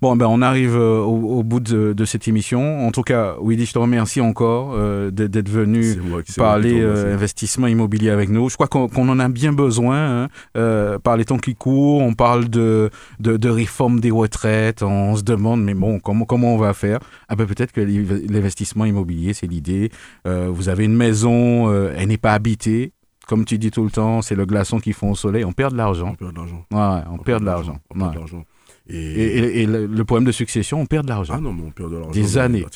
[0.03, 2.87] Bon, ben on arrive euh, au, au bout de, de cette émission.
[2.87, 5.97] En tout cas, Willy, je te remercie encore euh, d'être venu
[6.37, 8.51] parler euh, investissement immobilier avec nous.
[8.51, 10.25] Je crois qu'on en a bien besoin.
[10.25, 10.29] Hein.
[10.59, 12.91] Euh, par les temps qui courent, on parle de,
[13.21, 14.83] de, de réforme des retraites.
[14.83, 16.99] On se demande, mais bon, comment, comment on va faire?
[17.29, 19.91] Ah ben peut-être que l'inv- l'investissement immobilier, c'est l'idée.
[20.27, 22.93] Vous avez une maison, elle n'est pas habitée.
[23.29, 25.45] Comme tu dis tout le temps, c'est le glaçon qui fond au soleil.
[25.45, 26.11] On perd de l'argent.
[26.11, 26.67] On perd de l'argent.
[26.71, 27.79] Ouais, on, perd de l'argent.
[27.91, 28.15] On perd Ouais.
[28.15, 28.45] de l'argent.
[28.89, 31.35] Et, Et, et- et le, le problème de succession, on perd de l'argent.
[31.37, 32.11] ah non, mais on perd de l'argent.
[32.11, 32.67] Des années.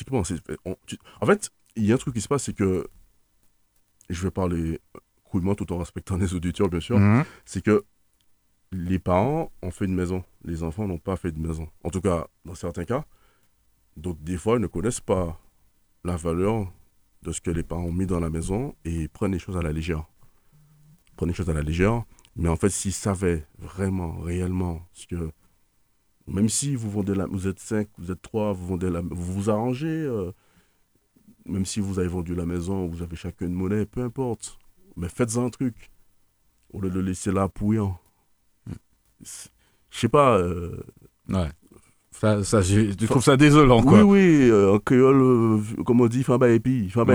[0.65, 2.87] on- tu- en fait, il y a un truc qui se passe, c'est que.
[4.09, 4.79] Je vais parler
[5.25, 6.97] crûment tout en respectant les auditeurs, bien sûr.
[6.97, 7.23] Mhm.
[7.45, 7.83] c'est que
[8.71, 11.67] les parents ont fait une maison, les enfants n'ont pas fait de maison.
[11.83, 13.03] En tout cas, dans certains cas.
[13.97, 15.37] Donc, des fois, ils ne connaissent pas
[16.05, 16.71] la valeur
[17.23, 19.61] de ce que les parents ont mis dans la maison et prennent les choses à
[19.61, 20.03] la légère.
[21.17, 22.03] Ils prennent les choses à la légère,
[22.35, 25.31] mais en fait, s'ils savaient vraiment, réellement, ce que.
[26.27, 29.33] Même si vous vendez la, vous êtes 5, vous êtes 3, vous vendez la, vous
[29.33, 30.31] vous arrangez, euh,
[31.47, 34.59] même si vous avez vendu la maison, vous avez chacun une monnaie, peu importe.
[34.95, 35.89] Mais faites-en un truc
[36.71, 37.49] au lieu de le laisser là.
[39.23, 39.49] C'est-
[39.89, 40.37] Je sais pas.
[40.37, 40.83] euh,
[41.29, 41.49] Ouais.
[42.11, 44.03] Ça, ça, je, trouve ça désolant, quoi.
[44.03, 46.89] oui, oui, euh, en créole, comme on dit, fin et puis.
[46.89, 47.05] Fin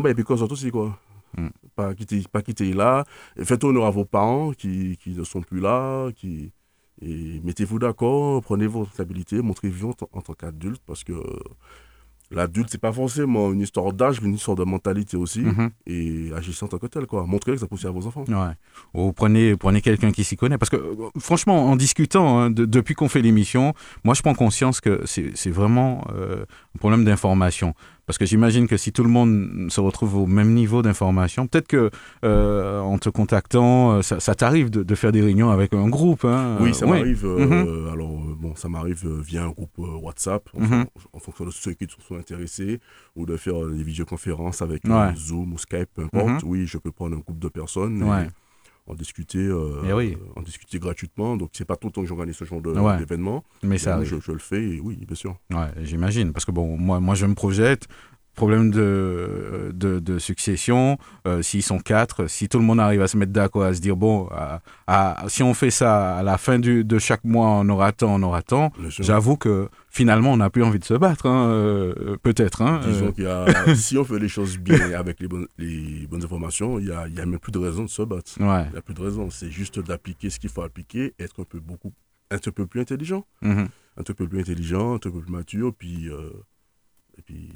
[0.00, 0.98] bas et puis, consent aussi, quoi.
[1.36, 1.48] Mm.
[1.74, 3.04] Pas quitter, pas quitter là.
[3.42, 6.10] Faites honneur à vos parents qui, qui ne sont plus là.
[6.14, 6.52] Qui,
[7.00, 11.14] et mettez-vous d'accord, prenez vos responsabilités, montrez-vous en, tant- en tant qu'adulte parce que
[12.34, 15.40] L'adulte, c'est pas forcément une histoire d'âge, mais une histoire de mentalité aussi.
[15.40, 15.70] Mhm.
[15.86, 17.26] Et agissant en tant que tel, quoi.
[17.26, 18.24] Montrez que ça aussi à vos enfants.
[18.26, 18.54] Ouais.
[18.94, 20.56] Ou prenez, prenez quelqu'un qui s'y connaît.
[20.56, 24.32] Parce que, euh, franchement, en discutant, hein, de- depuis qu'on fait l'émission, moi, je prends
[24.32, 27.74] conscience que c'est c'est vraiment euh, un problème d'information.
[28.06, 31.68] Parce que j'imagine que si tout le monde se retrouve au même niveau d'information, peut-être
[31.68, 31.90] que
[32.24, 35.88] euh, en te contactant, euh, ça, ça t'arrive de, de faire des réunions avec un
[35.88, 36.24] groupe.
[36.24, 36.58] hein.
[36.60, 37.24] Oui, ça Euh, m'arrive.
[37.24, 40.86] euh, Alors, euh, bon, ça m'arrive via un groupe WhatsApp, en, Mhm.
[41.12, 42.80] en fonction de ceux qui sont intéressés,
[43.14, 45.14] ou de faire des vidéoconférences avec Ouais.
[45.16, 46.42] Zoom ou Skype, peu importe.
[46.44, 48.24] Oui, je peux prendre un groupe de personnes Ouais.
[48.24, 48.28] et
[48.86, 50.16] en discuter, euh, Eh oui.
[50.36, 51.36] en discuter gratuitement.
[51.36, 52.98] Donc, c'est pas tout le temps que j'organise ce genre Ouais.
[52.98, 53.44] d'événement.
[53.62, 55.36] Mais ça je, je le fais, et oui, bien sûr.
[55.52, 56.32] Ouais, j'imagine.
[56.32, 57.86] Parce que bon, moi, moi, je me projette.
[58.34, 63.08] Problème de, de, de succession, euh, s'ils sont quatre, si tout le monde arrive à
[63.08, 66.38] se mettre d'accord, à se dire, bon, à- à- si on fait ça à la
[66.38, 70.38] fin du, de chaque mois, on aura tant, on aura tant, j'avoue que finalement, on
[70.38, 72.62] n'a plus envie de se battre, hein, euh, peut-être.
[72.62, 73.44] Hein, Disons euh, qu'il y a,
[73.76, 77.06] si on fait les choses bien avec les bonnes, les bonnes informations, il y a,
[77.08, 78.32] y a même plus de raison de se battre.
[78.40, 78.64] ouais.
[78.68, 79.28] Il n'y a plus de raison.
[79.30, 81.92] C'est juste d'appliquer ce qu'il faut appliquer, être un peu, beaucoup,
[82.30, 83.26] un peu plus intelligent.
[83.42, 83.68] Mhm.
[83.98, 86.08] un peu plus intelligent, un peu plus mature, puis,
[87.18, 87.50] et puis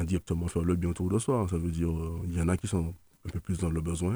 [0.00, 1.46] indirectement faire le bien autour de soi.
[1.50, 2.94] Ça veut dire, euh, il y en a qui sont
[3.26, 4.14] un peu plus dans le besoin.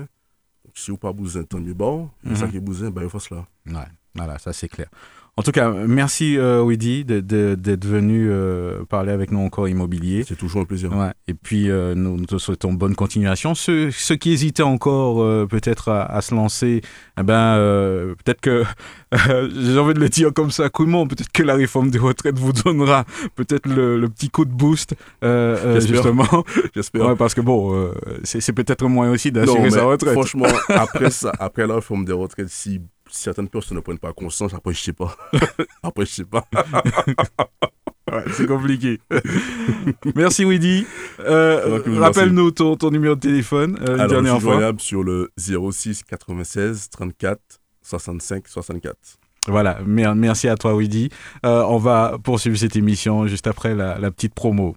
[0.64, 2.11] Donc, si vous pas besoin, tant mieux bon.
[2.22, 2.41] Il y a Mhm.
[2.41, 3.47] ça qui est besoin, ben, il faut cela.
[3.66, 3.74] Ouais,
[4.14, 4.88] voilà, ça c'est clair.
[5.36, 10.24] En tout cas, merci euh, Widi d'être venu euh, parler avec nous encore immobilier.
[10.28, 10.92] C'est toujours un plaisir.
[10.92, 11.10] Ouais.
[11.26, 13.56] Et puis, euh, nous, nous te souhaitons bonne continuation.
[13.56, 16.82] Ceux, ceux qui hésitaient encore euh, peut-être à, à se lancer,
[17.18, 17.56] eh ben,
[18.24, 18.62] peut-être que,
[19.12, 22.52] j'ai envie de le dire comme ça, crûment, peut-être que la réforme des retraites vous
[22.52, 23.04] donnera
[23.34, 24.94] peut-être le, le petit coup de boost,
[25.80, 26.44] justement.
[26.76, 27.06] J'espère.
[27.06, 27.92] Ouais, parce que bon,
[28.22, 30.12] c'est peut-être un moyen aussi d'assurer sa retraite.
[30.12, 32.80] franchement, après, ça, après la réforme des retraites, si
[33.11, 35.16] certaines personnes ne prennent pas conscience, après, je sais pas.
[35.82, 36.44] après, je sais pas.
[38.12, 39.00] Ouais, c'est compliqué.
[40.14, 40.86] Merci Widi.
[41.20, 44.52] Euh, Rappelle-nous ton, ton numéro de téléphone euh, Alors, je dernière suis fois.
[44.52, 47.40] joignable sur le 06 96 34
[47.82, 48.96] 65 64.
[49.48, 51.09] Voilà, mer- merci à toi Widi.
[51.46, 54.76] Euh, on va poursuivre cette émission juste après la, la petite promo.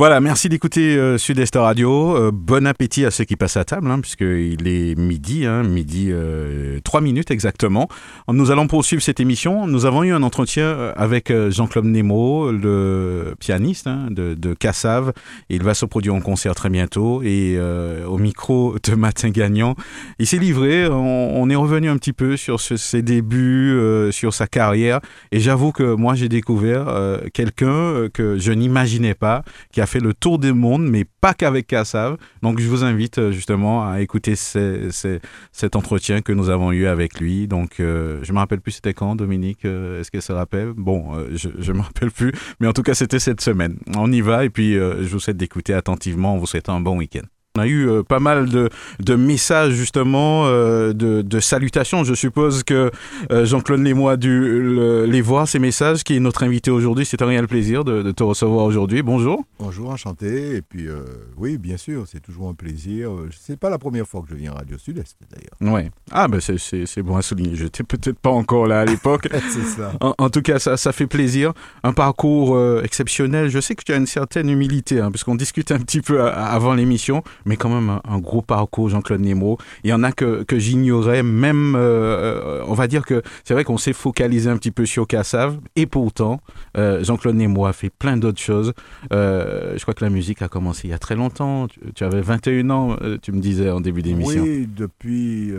[0.00, 2.16] Voilà, merci d'écouter euh, Sud-Est Radio.
[2.16, 6.06] Euh, bon appétit à ceux qui passent à table, hein, puisqu'il est midi, hein, midi
[6.08, 7.86] euh, 3 minutes exactement.
[8.26, 9.66] Nous allons poursuivre cette émission.
[9.66, 15.12] Nous avons eu un entretien euh, avec Jean-Claude Nemo, le pianiste hein, de, de Cassav.
[15.50, 17.20] Il va se produire en concert très bientôt.
[17.22, 19.74] Et au micro de Matin Gagnant,
[20.18, 20.88] il s'est livré.
[20.88, 25.00] On, est revenu un petit peu sur ses débuts, sur sa carrière.
[25.30, 26.86] Et j'avoue que moi, j'ai découvert
[27.34, 29.42] quelqu'un que je n'imaginais pas,
[29.72, 32.16] qui a fait le tour du monde, mais pas qu'avec Kassav.
[32.42, 37.20] Donc, je vous invite euh, justement à écouter cet entretien que nous avons eu avec
[37.20, 37.48] lui.
[37.48, 40.72] Donc, euh, je me rappelle plus c'était quand, Dominique euh, Est-ce que ça rappelle?
[40.76, 43.78] Bon, euh, je ne me rappelle plus, mais en tout cas, c'était cette semaine.
[43.96, 46.96] On y va et puis je vous souhaite d'écouter attentivement en vous souhaitant un bon
[46.96, 47.26] week-end.
[47.58, 48.68] On a eu euh, pas mal de,
[49.00, 52.04] de messages justement, euh, de, de salutations.
[52.04, 52.92] Je suppose que
[53.32, 57.04] euh, Jean-Claude Lémois a dû le- les voir, ces messages, qui est notre invité aujourd'hui.
[57.04, 59.02] C'est un réel plaisir de, de te recevoir aujourd'hui.
[59.02, 59.42] Bonjour.
[59.58, 60.54] Bonjour, enchanté.
[60.58, 61.02] Et puis, euh,
[61.38, 63.10] oui, bien sûr, c'est toujours un plaisir.
[63.36, 65.74] C'est pas la première fois que je viens à Radio Sud-Est, d'ailleurs.
[65.74, 65.90] Ouais.
[66.12, 67.56] Ah, ben c'est- bon à souligner.
[67.56, 69.28] J'étais peut-être pas encore là à l'époque.
[69.50, 69.92] c'est ça.
[70.00, 71.52] En, en tout cas, ça, ça fait plaisir.
[71.82, 73.48] Un parcours exceptionnel.
[73.48, 76.74] Je sais que tu as une certaine humilité, hein, puisqu'on discute un petit peu avant
[76.74, 79.58] l'émission, mais quand même un, gros parcours, Jean-Claude Nemo.
[79.84, 83.54] Il y en a que, que j'ignorais, même, euh, euh, on va dire que c'est
[83.54, 86.40] vrai qu'on s'est focalisé un petit peu sur Cassav, et pourtant,
[86.76, 88.72] euh, Jean-Claude Nemo a fait plein d'autres choses.
[89.10, 91.66] Je crois que la musique a commencé il y a très longtemps.
[91.94, 94.42] Tu, avais 21 ans, tu me disais en début d'émission.
[94.42, 95.52] Oui, depuis,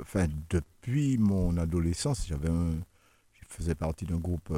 [0.00, 4.52] enfin, depuis mon adolescence, j'avais je faisais partie d'un groupe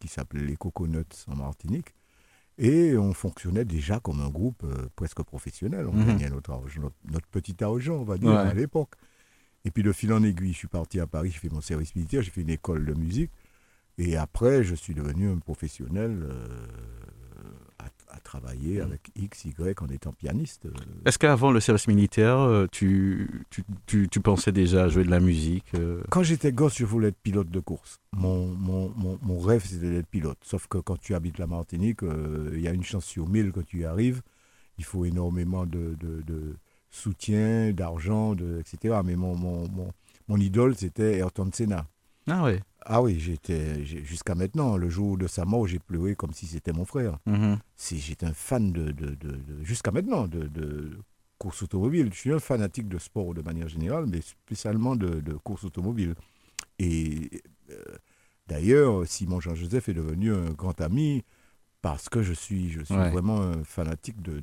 [0.00, 1.94] qui s'appelait les Coconuts en Martinique.
[2.64, 5.86] Et on fonctionnait déjà comme un groupe euh, presque professionnel.
[5.88, 6.06] On Mhm.
[6.06, 8.36] gagnait notre, notre, notre petit argent, on va dire, Ouais.
[8.36, 8.92] à l'époque.
[9.64, 11.94] Et puis de fil en aiguille, je suis parti à Paris, j'ai fait mon service
[11.96, 13.32] militaire, j'ai fait une école de musique.
[13.98, 16.66] Et après, je suis devenu un professionnel euh,
[18.12, 18.82] à, travailler Mhm.
[18.86, 20.66] avec X, Y en étant pianiste.
[20.66, 20.70] euh,
[21.04, 25.10] Est-ce qu'avant le service militaire, euh, tu, tu, tu, tu pensais déjà à jouer de
[25.10, 26.02] la musique euh?
[26.10, 27.98] Quand j'étais gosse, je voulais être pilote de course.
[28.16, 30.38] Mon, mon, mon, mon rêve, c'était d'être pilote.
[30.44, 33.52] Sauf que quand tu habites la Martinique, euh, il y a une chance sur mille
[33.52, 34.22] que tu y arrives.
[34.78, 36.56] Il faut énormément de, de, de
[36.90, 39.00] soutien, d'argent, de, etc.
[39.04, 39.90] Mais mon, mon, mon,
[40.28, 41.86] mon idole, c'était Ayrton Senna.
[42.28, 42.60] Ah ouais.
[42.86, 46.72] Ah oui, j'étais jusqu'à maintenant, le jour de sa mort, j'ai pleuré comme si c'était
[46.72, 47.18] mon frère.
[47.26, 47.58] Mhm.
[47.78, 50.98] J'étais un fan de, de- de- de- jusqu'à maintenant de, de
[51.38, 52.10] course automobile.
[52.12, 56.14] Je suis un fanatique de sport de manière générale, mais spécialement de, de course automobile.
[56.78, 57.30] Et
[57.70, 57.76] euh,
[58.46, 61.24] d'ailleurs, Simon Jean-Joseph est devenu un grand ami
[61.82, 63.10] parce que je suis, je suis Ouais.
[63.10, 64.40] vraiment un fanatique de,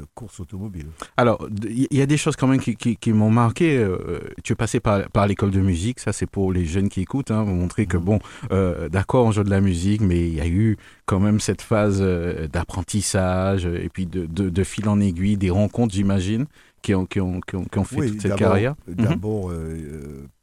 [0.00, 0.86] de, course automobile.
[1.16, 3.76] Alors, il y a des choses quand même qui, qui- qui m'ont marqué.
[3.78, 7.00] euh, tu es passé par, par l'école de musique, ça c'est pour les jeunes qui
[7.02, 8.18] écoutent, hein, pour montrer que bon,
[8.52, 10.76] euh, d'accord, on joue de la musique, mais il y a eu
[11.06, 15.50] quand même cette phase euh, d'apprentissage et puis de, de, de fil en aiguille, des
[15.50, 16.46] rencontres, j'imagine,
[16.82, 18.74] qui ont, qui, ont, qui, ont, qui ont fait Oui, toute cette carrière.
[18.88, 18.94] Mhm.
[18.96, 19.52] D'abord,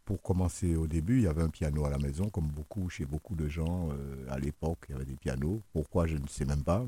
[0.05, 3.05] pour commencer au début, il y avait un piano à la maison, comme beaucoup, chez
[3.05, 3.89] beaucoup de gens
[4.29, 5.61] à l'époque, il y avait des pianos.
[5.73, 6.85] Pourquoi, je ne sais même pas.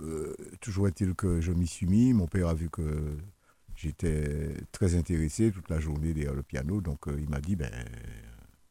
[0.00, 2.12] Euh, toujours est-il que je m'y suis mis.
[2.12, 3.16] Mon père a vu que
[3.76, 7.70] j'étais très intéressé toute la journée derrière le piano, donc euh, il m'a dit, ben,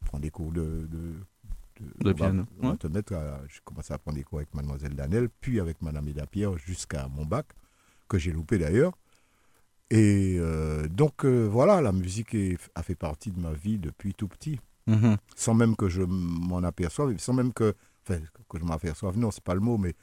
[0.05, 0.88] prends des cours de...
[0.91, 1.13] de
[1.80, 4.39] De on va- piano, on va te mettre à- J'ai commencé à prendre des cours
[4.39, 7.47] avec mademoiselle Danel, puis avec madame Eda Pierre jusqu'à mon bac,
[8.07, 8.93] que j'ai loupé d'ailleurs.
[9.89, 14.27] Et euh, donc voilà, la musique est- a fait partie de ma vie depuis tout
[14.27, 15.17] petit, Mhm.
[15.36, 17.73] sans même que je m'en aperçoive, sans même que,
[18.03, 18.19] enfin,
[18.49, 19.95] que je m'en aperçoive, non, c'est pas le mot, mais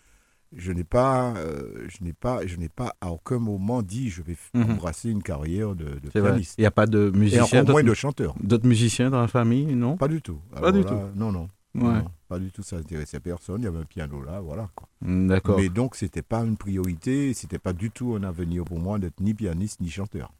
[0.54, 4.22] je n'ai pas, euh, je n'ai pas, je n'ai pas à aucun moment dit je
[4.22, 4.72] vais Mhm.
[4.72, 6.54] embrasser une carrière de, de pianiste.
[6.58, 8.34] Il n'y a pas de Et musiciens, encore moins de chanteur.
[8.42, 9.96] d'autres musiciens dans la famille, non?
[9.96, 10.38] Pas du tout.
[10.60, 10.80] Pas du
[11.16, 11.48] Non, non.
[11.74, 11.82] Ouais.
[11.82, 13.60] non, pas du tout, ça n'intéressait personne.
[13.60, 14.70] Il y avait un piano là, voilà.
[14.74, 14.88] Quoi.
[15.02, 15.58] Mm, D'accord.
[15.58, 19.20] Mais donc, c'était pas une priorité, c'était pas du tout un avenir pour moi d'être
[19.20, 20.32] ni pianiste ni chanteur.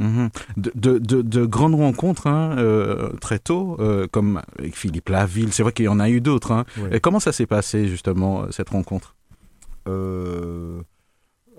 [0.00, 0.30] Mhm.
[0.56, 5.52] De, de, de- de grandes rencontres hein, euh, très tôt, euh, comme avec Philippe Laville,
[5.52, 6.50] c'est vrai qu'il y en a eu d'autres.
[6.52, 6.64] hein.
[6.90, 9.14] Et comment ça s'est passé justement cette rencontre?
[9.90, 10.82] Euh,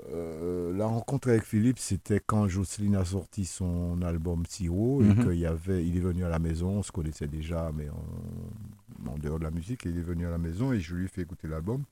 [0.10, 5.24] euh, la rencontre avec Philippe, c'était quand Jocelyne a sorti son album Siro et Mhm.
[5.26, 9.12] qu'il y avait, il est venu à la maison, on se connaissait déjà, mais en,
[9.12, 11.08] en dehors de la musique, il est venu à la maison et je lui ai
[11.08, 11.84] fait écouter l'album.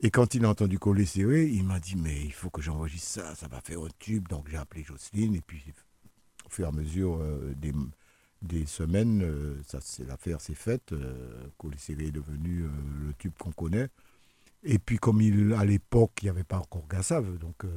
[0.00, 3.08] Et quand il a entendu coller serré, il m'a dit mais il faut que j'enregistre
[3.22, 4.28] ça, ça va faire un tube.
[4.28, 5.62] Donc j'ai appelé Jocelyne et puis
[6.46, 7.72] au fur et à mesure euh, des,
[8.42, 10.94] des semaines, euh, ça c'est l'affaire s'est faite.
[11.56, 12.64] Coller serré est devenu
[13.06, 13.88] le tube qu'on connaît.
[14.68, 17.68] Et puis comme il, à l'époque, il n'y avait pas encore Gassav, donc euh,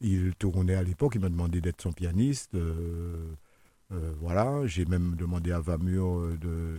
[0.00, 2.54] il tournait à l'époque, il m'a demandé d'être son pianiste.
[2.54, 3.34] euh,
[3.92, 6.78] euh, voilà, j'ai même demandé à Vamur de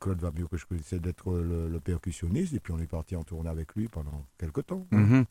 [0.00, 3.22] Claude Vamur que je connaissais d'être le, le percussionniste, et puis on est parti en
[3.22, 4.84] tournée avec lui pendant quelques temps.
[4.90, 5.24] Mhm.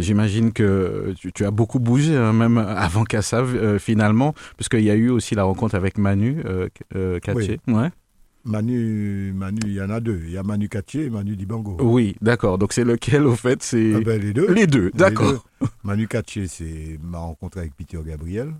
[0.00, 4.90] J'imagine que tu, tu as beaucoup bougé, hein, même avant Kassav, euh, finalement, puisqu'il y
[4.90, 6.42] a eu aussi la rencontre avec Manu
[7.22, 7.60] Katché.
[7.68, 7.90] Ouais.
[8.48, 10.20] Manu, Manu, il y en a deux.
[10.24, 11.76] Il y a Manu Katché et Manu Dibango.
[11.80, 12.56] Oui, d'accord.
[12.58, 14.52] Donc c'est lequel, au fait C'est Ah ben, les deux.
[14.52, 15.46] les deux, d'accord.
[15.84, 18.54] Manu Katché, c'est ma rencontre avec Peter Gabriel.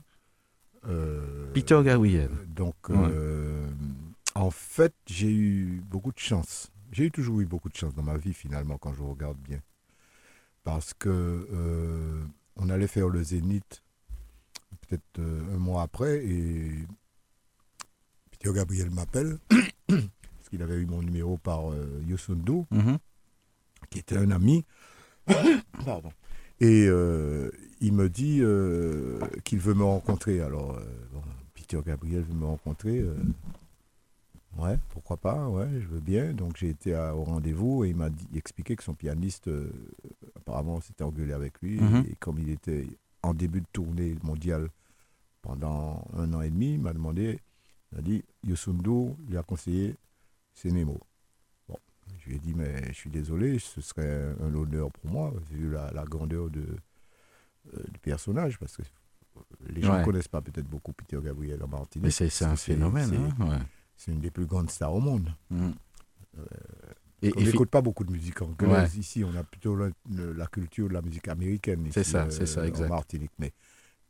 [0.86, 2.30] Euh, Peter Gabriel.
[2.46, 2.96] Donc, Ouais.
[2.98, 3.66] euh,
[4.34, 6.70] en fait, j'ai eu beaucoup de chance.
[6.92, 9.60] J'ai eu toujours eu beaucoup de chance dans ma vie, finalement, quand je regarde bien.
[10.64, 12.22] Parce que euh,
[12.56, 13.82] on allait faire le Zénith
[14.86, 15.20] peut-être
[15.54, 16.70] un mois après, et
[18.38, 19.38] Peter Gabriel m'appelle,
[19.88, 22.98] parce qu'il avait eu mon numéro par euh, Yosundo Mhm.
[23.90, 24.64] qui était un ami.
[25.84, 26.10] Pardon.
[26.60, 30.40] Et euh, il me dit euh, qu'il veut me rencontrer.
[30.40, 30.78] Alors,
[31.12, 31.22] bon,
[31.54, 33.04] Peter Gabriel veut me rencontrer.
[34.58, 36.32] ouais, pourquoi pas, ouais, je veux bien.
[36.32, 39.48] Donc j'ai été à- au rendez-vous et il m'a expliqué que son pianiste,
[40.36, 41.80] apparemment, s'était engueulé avec lui.
[41.80, 42.04] Mhm.
[42.10, 42.86] Et comme il était
[43.22, 44.68] en début de tournée mondiale
[45.42, 47.38] pendant un an et demi, il m'a demandé,
[47.92, 49.96] il a dit, Yosundo lui a conseillé
[50.54, 51.00] ces mots.
[52.18, 55.70] Je lui ai dit, mais je suis désolé, ce serait un honneur pour moi, vu
[55.70, 56.60] la, la grandeur de,
[57.74, 58.82] euh, du personnage, parce que
[59.68, 60.04] les gens ne Ouais.
[60.04, 62.04] connaissent pas peut-être beaucoup Peter Gabriel en Martinique.
[62.04, 63.08] Mais c'est un phénomène.
[63.08, 63.58] c'est- hein, ouais.
[63.96, 65.32] C'est une des plus grandes stars au monde.
[65.50, 65.74] Mhm.
[67.22, 69.00] Et, On n'écoute pas beaucoup de musique anglaise Ouais.
[69.00, 72.66] ici, on a plutôt la, culture de la musique américaine C'est ça, euh, c'est ça,
[72.66, 72.86] exact.
[72.86, 73.32] en Martinique.
[73.38, 73.52] Mais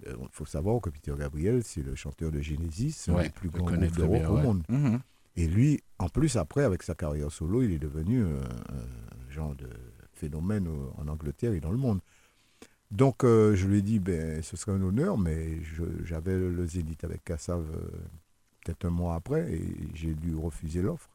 [0.07, 3.31] il faut savoir que Peter Gabriel, c'est le chanteur de Genesis, c'est un ouais, des
[3.31, 4.43] plus grands connais groupes de très rock bien, au ouais.
[4.43, 4.63] monde.
[4.69, 5.01] Mhm.
[5.37, 9.55] Et lui, en plus, après, avec sa carrière solo, il est devenu un, un genre
[9.55, 9.69] de
[10.13, 12.01] phénomène en Angleterre et dans le monde.
[12.91, 15.59] Donc, euh, je lui ai dit, ben, ce serait un honneur, mais
[16.05, 17.91] j'avais le Zénith avec Kassav euh,
[18.65, 19.63] peut-être un mois après, et
[19.95, 21.11] j'ai dû refuser l'offre.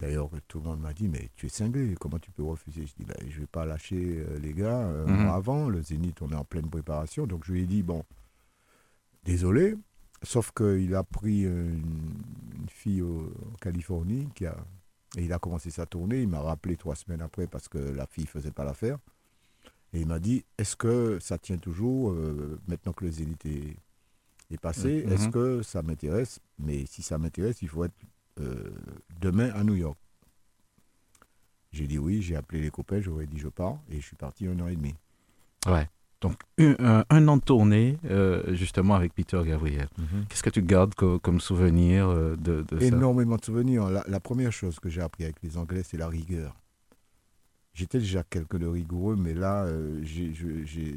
[0.00, 2.86] D'ailleurs, tout le monde m'a dit, mais tu es cinglé, comment tu peux refuser?
[2.86, 5.28] Je dis, ben, je ne vais pas lâcher euh, les gars un Mhm.
[5.28, 7.26] avant, le Zénith, on est en pleine préparation.
[7.26, 8.02] Donc, je lui ai dit, bon,
[9.24, 9.76] désolé,
[10.22, 11.82] sauf qu'il a pris une,
[12.58, 14.56] une fille au- en Californie qui a,
[15.16, 16.22] et il a commencé sa tournée.
[16.22, 18.98] Il m'a rappelé trois semaines après parce que la fille faisait pas l'affaire.
[19.92, 23.76] Et il m'a dit Est-ce que ça tient toujours euh, maintenant que le Zénith est,
[24.50, 25.04] est passé?
[25.04, 25.12] Mhm.
[25.12, 26.40] Est-ce que ça m'intéresse?
[26.58, 27.94] Mais si ça m'intéresse, il faut être
[28.40, 28.70] euh,
[29.20, 29.98] demain à New York.
[31.72, 34.46] J'ai dit oui, j'ai appelé les copains, j'aurais dit je pars, et je suis parti
[34.46, 34.94] un an et demi.
[35.66, 35.88] Ouais.
[36.20, 39.88] Donc, un, un- un an de tournée, euh, justement, avec Peter Gabriel.
[40.28, 42.84] Qu'est-ce que tu gardes co- comme, souvenir euh, de, de ça?
[42.86, 43.88] Énormément de souvenirs.
[43.88, 46.54] La, la première chose que j'ai appris avec les Anglais, c'est la rigueur.
[47.72, 50.32] J'étais déjà quelqu'un de rigoureux, mais là, euh, j'ai,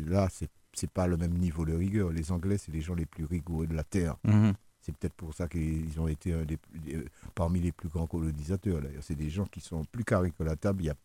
[0.07, 2.09] là, c'est, pas le même niveau de rigueur.
[2.09, 4.17] Les Anglais, c'est les gens les plus rigoureux de la terre.
[4.25, 4.53] Mhm.
[4.83, 7.05] C'est peut-être pour ça qu'ils ont été un des, des- euh,
[7.35, 8.81] parmi les plus grands colonisateurs.
[8.81, 10.83] D'ailleurs, c'est des gens qui sont plus carrés que la table.
[10.83, 10.95] Il y a,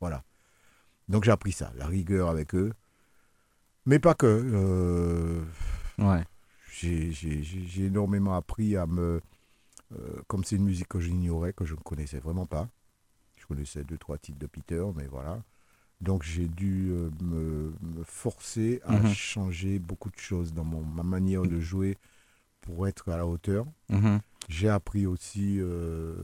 [0.00, 0.22] voilà.
[1.08, 2.72] Donc j'ai appris ça, la rigueur avec eux,
[3.86, 4.26] mais pas que.
[4.26, 5.42] euh,
[5.98, 6.24] Ouais.
[6.72, 7.12] j'ai,
[7.84, 9.20] énormément appris à me.
[9.94, 12.68] euh, comme c'est une musique que j'ignorais, que je ne connaissais vraiment pas.
[13.38, 15.42] Je connaissais deux, trois titres de Peter, mais voilà.
[16.00, 19.06] Donc j'ai dû euh, me, me forcer à Mhm.
[19.06, 21.98] changer beaucoup de choses dans mon, ma manière de jouer
[22.70, 23.66] pour être à la hauteur.
[23.88, 24.20] Mhm.
[24.48, 26.14] J'ai appris aussi euh,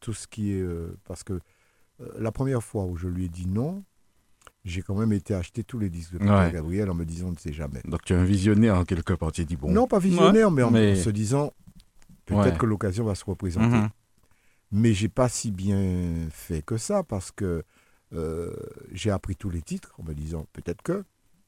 [0.00, 0.60] tout ce qui est...
[0.60, 1.34] euh, parce que
[2.00, 3.84] euh, la première fois où je lui ai dit non,
[4.64, 6.52] j'ai quand même été acheter tous les disques de Peter Ouais.
[6.52, 7.80] Gabriel en me disant on ne sait jamais.
[7.84, 9.30] Donc, tu es un visionnaire en quelque part.
[9.32, 9.70] Tu as dit, bon.
[9.70, 11.52] Non, pas visionnaire, mais en mais- en se disant
[12.26, 12.58] peut-être Ouais.
[12.58, 13.66] que l'occasion va se représenter.
[13.76, 13.88] Mhm.
[14.72, 17.62] Mais j'ai pas si bien fait que ça parce que
[18.92, 21.04] j'ai appris tous les titres en me disant peut-être que.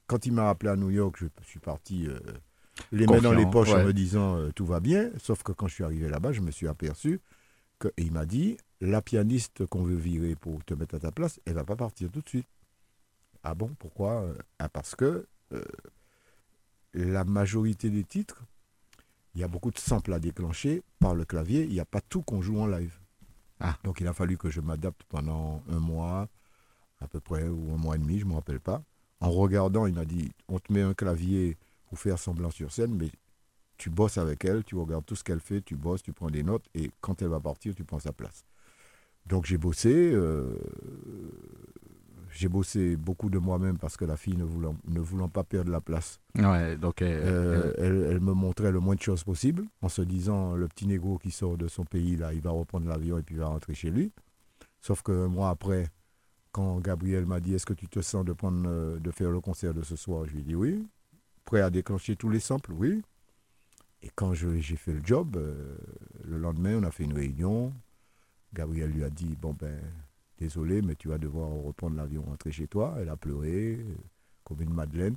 [0.09, 2.07] Quand il m'a appelé à New York, je suis parti
[2.93, 3.83] les mains dans les poches ouais.
[3.83, 5.11] en me disant euh, tout va bien.
[5.18, 7.20] Sauf que quand je suis arrivé là-bas, je me suis aperçu
[7.79, 11.12] que et il m'a dit la pianiste qu'on veut virer pour te mettre à ta
[11.12, 12.47] place, elle va pas partir tout de suite.
[13.43, 15.62] Ah bon Pourquoi Euh, ah, Parce que euh,
[16.95, 18.43] la majorité des titres,
[19.35, 21.64] il y a beaucoup de samples à déclencher par le clavier.
[21.64, 22.99] Il n'y a pas tout qu'on joue en live.
[23.61, 23.77] Ah.
[23.85, 26.29] Donc il a fallu que je m'adapte pendant un mois,
[27.01, 28.83] à peu près, ou un mois et demi, je ne me rappelle pas.
[29.20, 31.57] En regardant, il m'a dit, on te met un clavier
[31.87, 33.11] pour faire semblant sur scène, mais
[33.78, 36.43] tu bosses avec elle, tu regardes tout ce qu'elle fait, tu bosses, tu prends des
[36.43, 38.45] notes, et quand elle va partir, tu prends sa place.
[39.26, 40.57] Donc j'ai bossé, euh,
[42.32, 45.70] j'ai bossé beaucoup de moi-même parce que la fille ne voulant, ne voulant pas perdre
[45.70, 47.01] la place, Ouais, donc.
[47.03, 50.68] euh, euh, elle, elle me montrait le moins de choses possible en se disant le
[50.68, 53.39] petit négro qui sort de son pays là, il va reprendre l'avion et puis il
[53.41, 54.12] va rentrer chez lui.
[54.80, 55.89] Sauf que mois après,
[56.53, 59.41] quand Gabriel m'a dit est-ce que tu te sens de prendre euh, de faire le
[59.41, 60.87] concert de ce soir, je lui ai dit oui.
[61.47, 63.03] Prêt à déclencher tous les samples, oui.
[64.03, 65.76] Et quand j'ai fait le job, euh,
[66.24, 67.72] le lendemain, on a fait une réunion.
[68.53, 69.80] Gabriel lui a dit bon ben
[70.38, 72.97] désolé, mais tu vas devoir reprendre l'avion, rentrer chez toi.
[73.01, 73.94] Elle a pleuré euh,
[74.44, 75.16] comme une madeleine.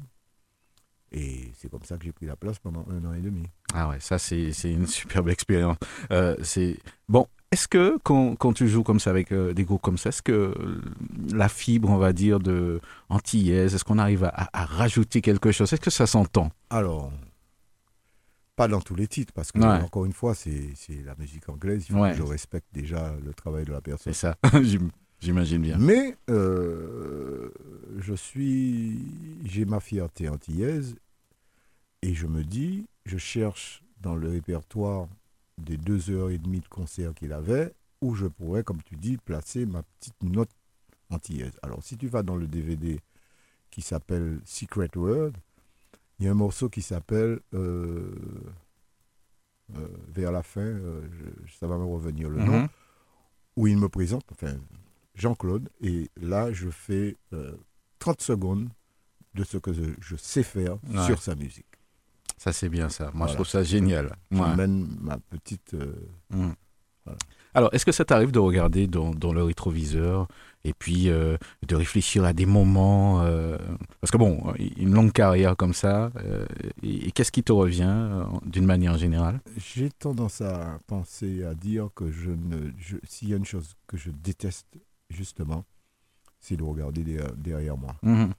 [1.12, 3.44] Et c'est comme ça que j'ai pris la place pendant un an et demi.
[3.74, 5.78] Ah ouais, ça c'est c'est une superbe expérience.
[6.12, 6.78] Euh, c'est
[7.08, 7.28] bon.
[7.52, 10.22] Est-ce que quand, quand tu joues comme ça avec euh, des groupes comme ça, est-ce
[10.22, 10.54] que
[11.34, 12.80] la fibre, on va dire, de
[13.10, 15.74] antillaise, est-ce qu'on arrive à, à- à rajouter quelque chose?
[15.74, 16.52] Est-ce que ça s'entend?
[16.70, 17.12] Alors,
[18.56, 19.66] pas dans tous les titres, parce que, Ouais.
[19.84, 20.74] encore une fois, c'est
[21.04, 21.86] la musique anglaise.
[21.90, 22.12] Il faut Ouais.
[22.12, 24.14] que je respecte déjà le travail de la personne.
[24.14, 25.78] C'est ça, j'im- j'imagine bien.
[25.80, 27.50] Mais euh,
[27.98, 29.00] je suis,
[29.46, 30.96] j'ai ma fierté antillaise
[32.04, 35.08] et je me dis, je cherche dans le répertoire
[35.60, 39.18] des deux heures et demie de concert qu'il avait, où je pourrais, comme tu dis,
[39.18, 40.50] placer ma petite note
[41.10, 41.54] antillaise.
[41.64, 43.00] Alors, si tu vas dans le DVD
[43.70, 45.36] qui s'appelle Secret World,
[46.20, 48.14] il y a un morceau qui s'appelle euh,
[49.76, 52.68] euh, vers la fin, euh, je- ça va me revenir le nom Mhm.
[53.56, 54.56] où il me présente, enfin
[55.16, 57.56] Jean-Claude, et là je fais euh,
[58.00, 58.70] 30 secondes
[59.36, 61.06] de ce que je, je sais faire Ouais.
[61.06, 61.66] sur sa musique.
[62.40, 63.06] Ça c'est bien ça.
[63.06, 63.32] Moi Voilà.
[63.32, 64.06] je trouve ça génial.
[64.32, 64.38] Ouais.
[64.40, 65.76] J'emmène ma petite...
[65.76, 65.94] euh,
[66.32, 66.50] Mm.
[67.06, 67.18] Voilà.
[67.56, 70.28] Alors, est-ce que ça t'arrive de regarder dans, dans le rétroviseur
[70.64, 71.36] et puis euh,
[71.68, 73.58] de réfléchir à des moments euh,
[74.00, 76.12] Parce que bon, une longue carrière comme ça,
[76.84, 78.12] et, et qu'est-ce qui te revient
[78.46, 79.40] d'une manière générale?
[79.58, 82.70] J'ai tendance à penser, à dire que je ne...
[83.06, 84.68] S'il y a une chose que je déteste,
[85.10, 85.66] justement,
[86.40, 87.04] c'est de regarder
[87.36, 87.96] derrière, moi.
[88.04, 88.32] Mhm.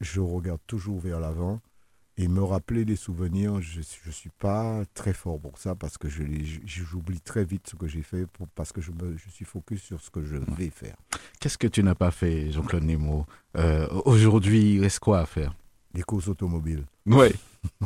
[0.00, 1.60] Je regarde toujours vers l'avant
[2.20, 6.08] et me rappeler des souvenirs, je ne suis pas très fort pour ça parce que
[6.08, 9.82] j'oublie très vite ce que j'ai fait pour- parce que je, me, je suis focus
[9.82, 10.96] sur ce que je vais faire.
[11.40, 13.24] Qu'est-ce que tu n'as pas fait, Jean-Claude Nemo
[13.56, 15.54] Euh, Aujourd'hui, il reste quoi à faire?
[15.94, 16.84] Les courses automobiles.
[17.06, 17.28] Oui,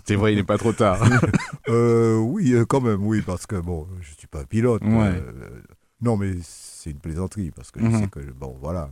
[0.06, 1.00] c'est vrai, il n'est pas trop tard.
[1.68, 4.82] Euh, oui, euh, quand même, oui, parce que bon, je suis pas pilote.
[4.82, 4.90] Ouais.
[4.90, 5.60] euh,
[6.00, 7.92] non, mais c'est une plaisanterie parce que Mhm.
[7.92, 8.90] je sais que, bon, voilà,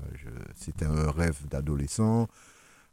[0.54, 2.28] c'était un rêve d'adolescent.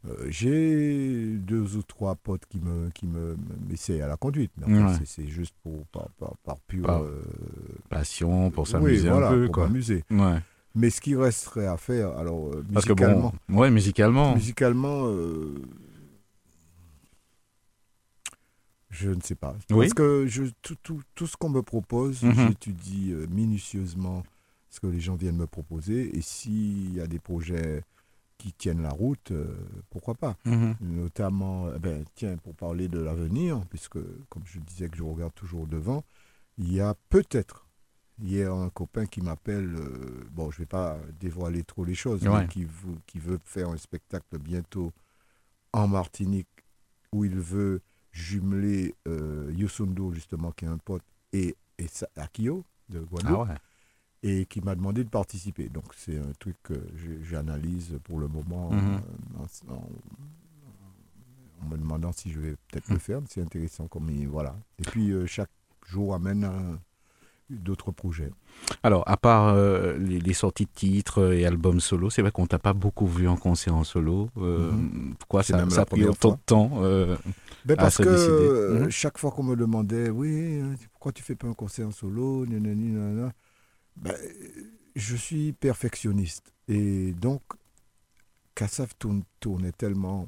[0.06, 3.36] Euh, J'ai deux ou trois potes qui me qui me
[3.68, 4.94] m'essayent à la conduite, mais Ouais.
[5.04, 7.20] c'est- juste pour par, par, par pur Par euh,
[7.88, 9.68] Passion, pour oui, s'amuser voilà, un peu, pour quoi.
[9.68, 10.38] Ouais.
[10.76, 14.34] Mais ce qui resterait à faire, alors euh, Parce que musicalement, bon, ouais, musicalement.
[14.36, 15.06] musicalement,
[18.90, 19.54] Je ne sais pas.
[19.70, 19.78] Oui.
[19.86, 22.48] Parce que je, tout, tout, tout ce qu'on me propose, Mhm.
[22.48, 24.22] j'étudie minutieusement
[24.70, 26.16] ce que les gens viennent me proposer.
[26.16, 27.82] Et s'il y a des projets
[28.38, 29.54] qui tiennent la route, euh,
[29.90, 30.76] pourquoi pas Mhm.
[30.80, 35.34] Notamment, eh ben, tiens, pour parler de l'avenir, puisque comme je disais que je regarde
[35.34, 36.04] toujours devant,
[36.56, 37.66] il y a peut-être
[38.20, 42.26] hier un copain qui m'appelle, euh, bon, je ne vais pas dévoiler trop les choses,
[42.26, 42.42] Ouais.
[42.42, 42.64] mais qui,
[43.18, 44.92] veut faire un spectacle bientôt
[45.72, 46.48] en Martinique
[47.12, 47.80] où il veut
[48.12, 51.86] jumeler euh, Yosundo, justement, qui est un pote, et, et
[52.16, 53.54] Akio de Ah Guadeloupe, ouais.
[54.22, 55.68] Et qui m'a demandé de participer.
[55.68, 56.74] Donc c'est un truc que
[57.22, 59.00] j'analyse pour le moment Mhm.
[59.38, 59.88] euh, en, en-
[61.62, 63.20] en me demandant si je vais peut-être le faire.
[63.28, 64.54] C'est intéressant comme il- voilà.
[64.78, 65.50] Et puis euh, chaque
[65.86, 66.78] jour amène un-
[67.50, 68.30] d'autres projets.
[68.82, 72.46] Alors, à part euh, les, les sorties de titres et albums solo, c'est vrai qu'on
[72.46, 74.28] t'a pas beaucoup vu en concert en solo.
[74.36, 74.70] Euh,
[75.18, 77.16] Pourquoi ça, même ça a pris autant de temps euh,
[77.64, 78.48] Ben, à se que décider?
[78.84, 78.90] Mhm.
[78.90, 80.60] chaque fois qu'on me demandait, oui,
[80.92, 83.32] pourquoi tu fais pas un concert en solo, nanana,
[84.00, 84.14] ben,
[84.96, 86.52] je suis perfectionniste.
[86.68, 87.42] Et donc,
[88.54, 88.92] Kassav
[89.40, 90.26] tournait tellement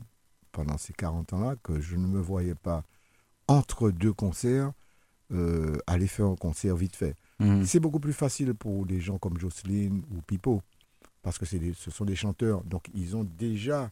[0.53, 2.85] pendant ces 40 ans-là que je ne me voyais pas,
[3.49, 4.73] entre deux concerts,
[5.33, 7.17] euh, aller faire un concert vite fait.
[7.39, 7.65] mhm.
[7.65, 10.63] C'est beaucoup plus facile pour des gens comme Jocelyne ou Pipo,
[11.23, 13.91] parce que des- ce sont des chanteurs, donc ils ont déjà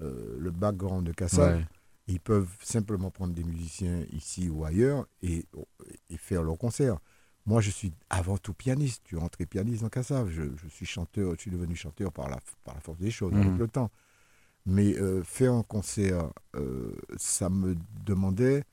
[0.00, 1.56] euh, le background de Kassav.
[1.56, 1.64] Ouais.
[2.06, 5.44] Ils peuvent simplement prendre des musiciens ici ou ailleurs et,
[6.08, 6.98] et faire leur concert.
[7.48, 9.00] Moi, je suis avant tout pianiste.
[9.04, 10.28] Tu es entré pianiste dans Kassav.
[10.28, 13.32] Je, je suis chanteur, je suis devenu chanteur par la, par la force des choses,
[13.32, 13.40] Mhm.
[13.40, 13.90] avec le temps.
[14.66, 17.74] Mais euh, faire un concert, euh, ça me
[18.04, 18.64] demandait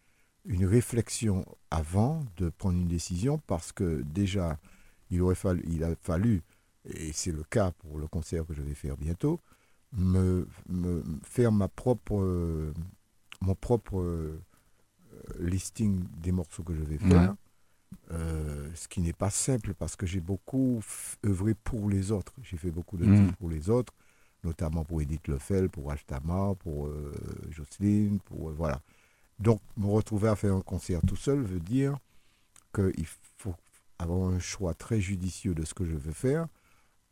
[0.44, 4.60] une réflexion avant de prendre une décision parce que déjà,
[5.10, 6.44] il, aurait fallu, il a fallu,
[6.84, 9.40] et c'est le cas pour le concert que je vais faire bientôt,
[9.94, 12.74] me, me faire ma propre,
[13.42, 14.38] mon propre euh,
[15.40, 17.36] listing des morceaux que je vais faire.
[18.12, 20.82] Euh, ce qui n'est pas simple parce que j'ai beaucoup
[21.26, 22.34] œuvré pour les autres.
[22.43, 23.26] J'ai fait beaucoup de Mhm.
[23.28, 23.93] titres pour les autres,
[24.43, 27.14] notamment pour Edith Lefel, pour Ashtama, pour euh,
[27.50, 28.82] Jocelyne, pour euh, voilà.
[29.39, 31.98] Donc me retrouver à faire un concert tout seul veut dire
[32.74, 33.06] qu'il
[33.38, 33.56] faut
[34.00, 36.48] avoir un choix très judicieux de ce que je veux faire.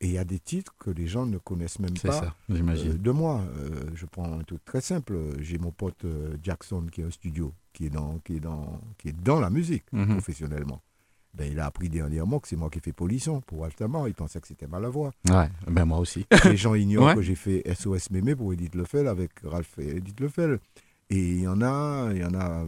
[0.03, 2.35] Et il y a des titres que les gens ne connaissent même C'est pas ça,
[2.49, 2.91] j'imagine.
[2.91, 3.41] euh, de moi.
[3.57, 5.17] Euh, je prends un truc très simple.
[5.39, 8.79] J'ai mon pote euh, Jackson qui a un studio, qui est dans, qui est dans,
[8.97, 10.09] qui est dans la musique Mhm.
[10.09, 10.81] professionnellement.
[11.35, 14.07] Ben, il a appris dernièrement que c'est moi qui ai fait Polisson pour Altamar.
[14.07, 15.11] Il pensait que c'était ma la voix.
[15.29, 16.25] Ouais, ben moi aussi.
[16.45, 17.15] Les gens ignorent Ouais.
[17.15, 20.59] que j'ai fait SOS Mémé pour Edith Lefel avec Ralph et Edith Lefel.
[21.09, 22.65] Et il y en a, il y en a,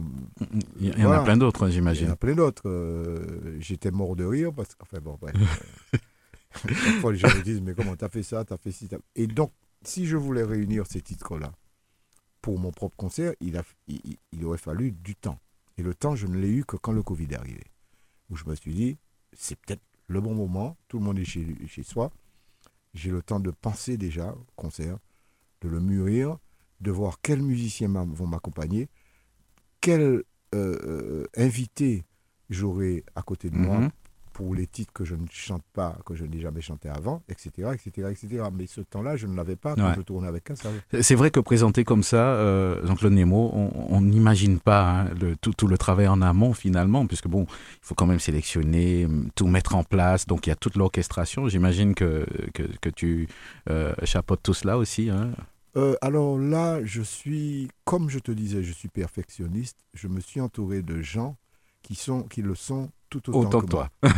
[0.80, 2.08] Il y, y en a plein d'autres, hein, il y en j'imagine.
[2.08, 2.62] a plein d'autres.
[2.68, 5.34] Euh, J'étais mort de rire parce que, enfin bon, bref.
[6.64, 8.88] Euh, Chaque fois, les gens me disent, mais comment t'as fait ça, t'as fait ci,
[8.88, 9.52] t'as- Et donc,
[9.82, 11.52] si je voulais réunir ces titres-là
[12.42, 13.56] pour mon propre concert, il,
[14.44, 15.38] aurait fallu du temps.
[15.78, 17.64] Et le temps, je ne l'ai eu que quand le Covid est arrivé.
[18.30, 18.98] Où je me suis dit,
[19.32, 22.10] c'est peut-être le bon moment, tout le monde est chez, chez soi.
[22.94, 24.98] J'ai le temps de penser déjà au concert,
[25.60, 26.38] de le mûrir,
[26.80, 28.88] de voir quels musiciens vont m'accompagner,
[29.80, 30.22] quel euh,
[30.54, 32.04] euh, invité
[32.48, 33.90] j'aurai à côté de moi Mhm.
[34.36, 37.70] Pour les titres que je ne chante pas, que je n'ai jamais chanté avant, etc.,
[37.72, 38.42] etc., etc.
[38.52, 39.94] Mais ce temps-là, je ne l'avais pas quand Ouais.
[39.96, 40.74] je tournais avec Kassav.
[41.00, 43.50] C'est vrai que présenté comme ça, euh, Jean-Claude Nemo,
[43.88, 47.78] on n'imagine pas hein, le, tout, tout le travail en amont finalement, puisque bon, il
[47.80, 51.48] faut quand même sélectionner, hum, tout mettre en place, donc il y a toute l'orchestration.
[51.48, 53.28] J'imagine que, que, que tu
[53.70, 55.08] euh, chapeautes tout cela aussi.
[55.08, 55.30] Hein.
[55.78, 59.78] Euh, alors là, je suis, comme je te disais, je suis perfectionniste.
[59.94, 61.38] Je me suis entouré de gens
[61.80, 63.90] qui, sont, qui le sont tout autant, Autant que, que toi.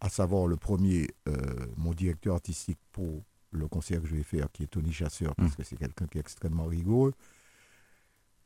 [0.00, 1.32] À savoir le premier, euh,
[1.78, 3.22] mon directeur artistique pour
[3.52, 5.56] le concert que je vais faire, qui est Tony Chasseur, parce Mm.
[5.56, 7.14] que c'est quelqu'un qui est extrêmement rigoureux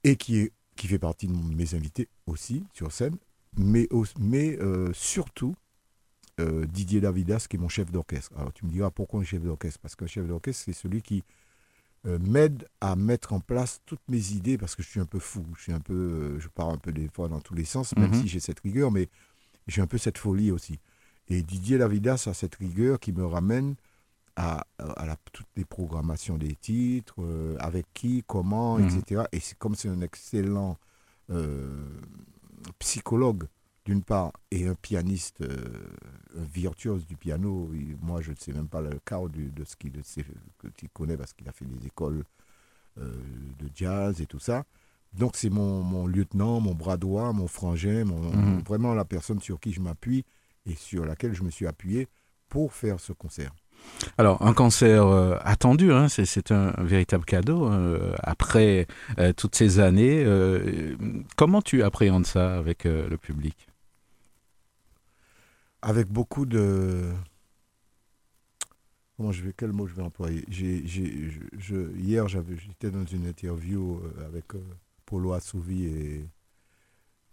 [0.05, 3.17] et qui, est, qui fait partie de mes invités aussi sur scène,
[3.57, 3.89] mais,
[4.21, 5.57] mais euh, surtout
[6.39, 8.31] euh, Didier Davidas, qui est mon chef d'orchestre.
[8.39, 9.81] Alors tu me diras pourquoi un chef d'orchestre?
[9.81, 11.25] Parce qu'un chef d'orchestre, c'est celui qui
[12.05, 15.45] m'aide à mettre en place toutes mes idées parce que je suis un peu fou,
[15.57, 18.11] je suis un peu, je pars un peu des fois dans tous les sens, même
[18.13, 18.21] Mhm.
[18.23, 19.09] si j'ai cette rigueur, mais
[19.69, 20.79] j'ai un peu cette folie aussi.
[21.29, 23.75] Et Didier Davidas a cette rigueur qui me ramène
[24.37, 28.89] à, à la, toutes les programmations des titres, euh, avec qui, comment, Mhm.
[28.99, 29.23] etc.
[29.33, 30.79] Et c'est comme c'est un excellent
[31.31, 31.85] euh,
[32.79, 33.45] psychologue
[33.85, 35.57] d'une part et un pianiste, euh,
[36.39, 37.71] un virtuose du piano.
[38.01, 39.93] Moi, je ne sais même pas le quart de ce qu'il
[40.93, 42.25] connais parce qu'il a fait des écoles
[42.97, 44.65] de jazz et tout ça.
[45.19, 48.63] Donc c'est mon, mon lieutenant, mon bras droit, mon frangin, mon, Mhm.
[48.67, 50.25] vraiment la personne sur qui je m'appuie
[50.67, 52.09] et sur laquelle je me suis appuyé
[52.49, 53.53] pour faire ce concert.
[54.17, 58.87] Alors, un concert euh, attendu, hein, c'est, c'est un, véritable cadeau euh, après
[59.19, 60.25] euh, toutes ces années.
[61.37, 63.69] comment tu appréhendes ça avec le public?
[65.83, 67.13] Avec beaucoup de.
[69.17, 70.45] Comment je vais, quel mot je vais employer?
[70.49, 74.47] J'ai, j'ai- je, je- Hier, j'avais, j'étais dans une interview avec
[75.09, 76.29] Polo Assouvi et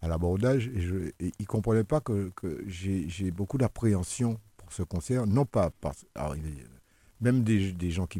[0.01, 4.71] à l'abordage, et, je, et il ne comprenait pas que, que j'ai, beaucoup d'appréhension pour
[4.71, 6.05] ce concert, non pas parce.
[6.15, 6.35] alors,
[7.21, 8.19] même des, des gens qui,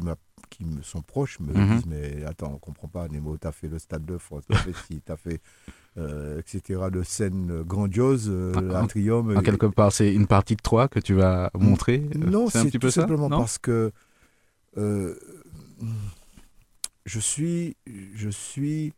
[0.50, 1.74] qui me sont proches me Mhm.
[1.76, 4.44] disent Mais attends, on ne comprend pas, Nemo, tu as fait le Stade de France,
[4.48, 5.40] tu as fait ci, tu as fait.
[5.98, 9.34] euh, etc., de scènes grandioses, euh, Ah, l'Atrium.
[9.34, 12.70] En quelque part, c'est une partie de toi que tu vas montrer euh, non, c'est
[12.70, 13.92] tout peu ça simplement non parce que
[14.76, 15.14] euh,
[17.06, 17.76] je suis,
[18.14, 18.92] je suis,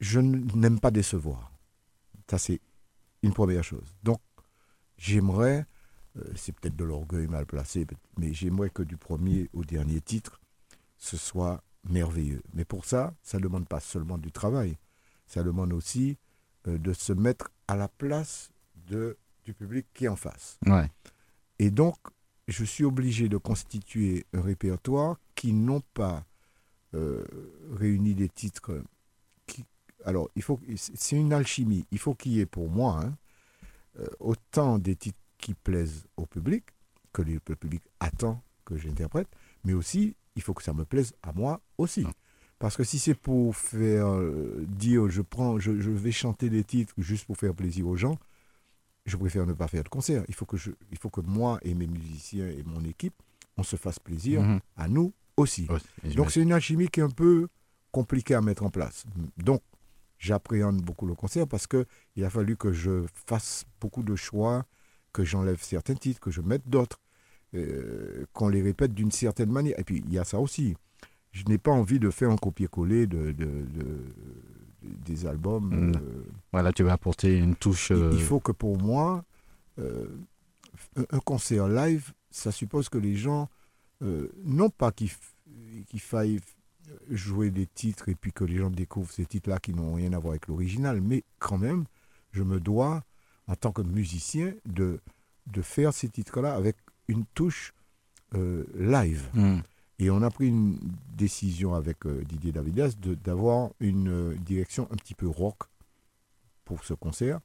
[0.00, 1.52] je n'aime pas décevoir.
[2.28, 2.60] Ça c'est
[3.22, 3.94] une première chose.
[4.02, 4.20] Donc
[4.98, 5.66] j'aimerais,
[6.16, 7.86] euh, c'est peut-être de l'orgueil mal placé,
[8.18, 10.40] mais j'aimerais que du premier au dernier titre,
[10.98, 12.42] ce soit merveilleux.
[12.54, 14.76] Mais pour ça, ça ne demande pas seulement du travail,
[15.26, 16.16] ça demande aussi
[16.68, 18.50] euh, de se mettre à la place
[18.88, 20.58] de, du public qui est en face.
[20.66, 20.90] Ouais.
[21.58, 21.96] Et donc,
[22.48, 26.24] je suis obligé de constituer un répertoire qui n'ont pas
[26.94, 27.24] euh,
[27.72, 28.82] réuni des titres.
[30.04, 31.86] Alors, il faut, c'est une alchimie.
[31.90, 33.14] Il faut qu'il y ait pour moi hein,
[34.00, 36.64] euh, autant des titres qui plaisent au public,
[37.12, 39.28] que le public attend que j'interprète,
[39.64, 42.06] mais aussi, il faut que ça me plaise à moi aussi.
[42.58, 46.64] Parce que si c'est pour faire euh, dire je prends, je, je vais chanter des
[46.64, 48.16] titres juste pour faire plaisir aux gens,
[49.06, 50.24] je préfère ne pas faire de concert.
[50.28, 53.14] Il faut que, je, il faut que moi et mes musiciens et mon équipe,
[53.58, 54.60] on se fasse plaisir Mhm.
[54.76, 55.66] à nous aussi.
[56.04, 57.48] Et Donc c'est une alchimie qui est un peu
[57.92, 59.04] compliquée à mettre en place.
[59.36, 59.60] Donc
[60.24, 61.84] j'appréhende beaucoup le concert parce que
[62.16, 64.64] il a fallu que je fasse beaucoup de choix,
[65.12, 67.00] que j'enlève certains titres, que je mette d'autres,
[67.54, 69.78] euh, qu'on les répète d'une certaine manière.
[69.78, 70.74] Et puis il y a ça aussi.
[71.32, 74.12] Je n'ai pas envie de faire un copier-coller de, de- de-
[74.82, 75.68] des albums.
[75.90, 75.92] Mm.
[75.96, 77.90] euh, Voilà, tu vas apporter une touche.
[77.90, 79.24] il- euh, il faut que pour moi,
[79.78, 83.48] un, un concert live, ça suppose que les gens,
[84.44, 85.10] non pas qu'il
[85.88, 86.40] qu'il faille
[87.10, 90.18] jouer des titres et puis que les gens découvrent ces titres-là qui n'ont rien à
[90.18, 91.84] voir avec l'original, mais quand même,
[92.32, 93.02] je me dois,
[93.46, 95.00] en tant que musicien, de,
[95.46, 96.76] de faire ces titres-là avec
[97.08, 97.72] une touche
[98.34, 99.28] euh, live.
[99.34, 99.60] hmm.
[100.00, 100.76] Et on a pris une
[101.16, 105.58] décision avec euh, Didier Davidas d'avoir une euh, direction un petit peu rock
[106.64, 107.38] pour ce concert.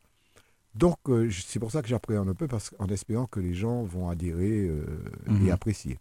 [0.75, 0.97] Donc
[1.31, 4.67] c'est pour ça que j'appréhende un peu, parce qu'en espérant que les gens vont adhérer
[4.67, 4.85] euh,
[5.27, 5.47] Mhm.
[5.47, 5.99] et apprécier.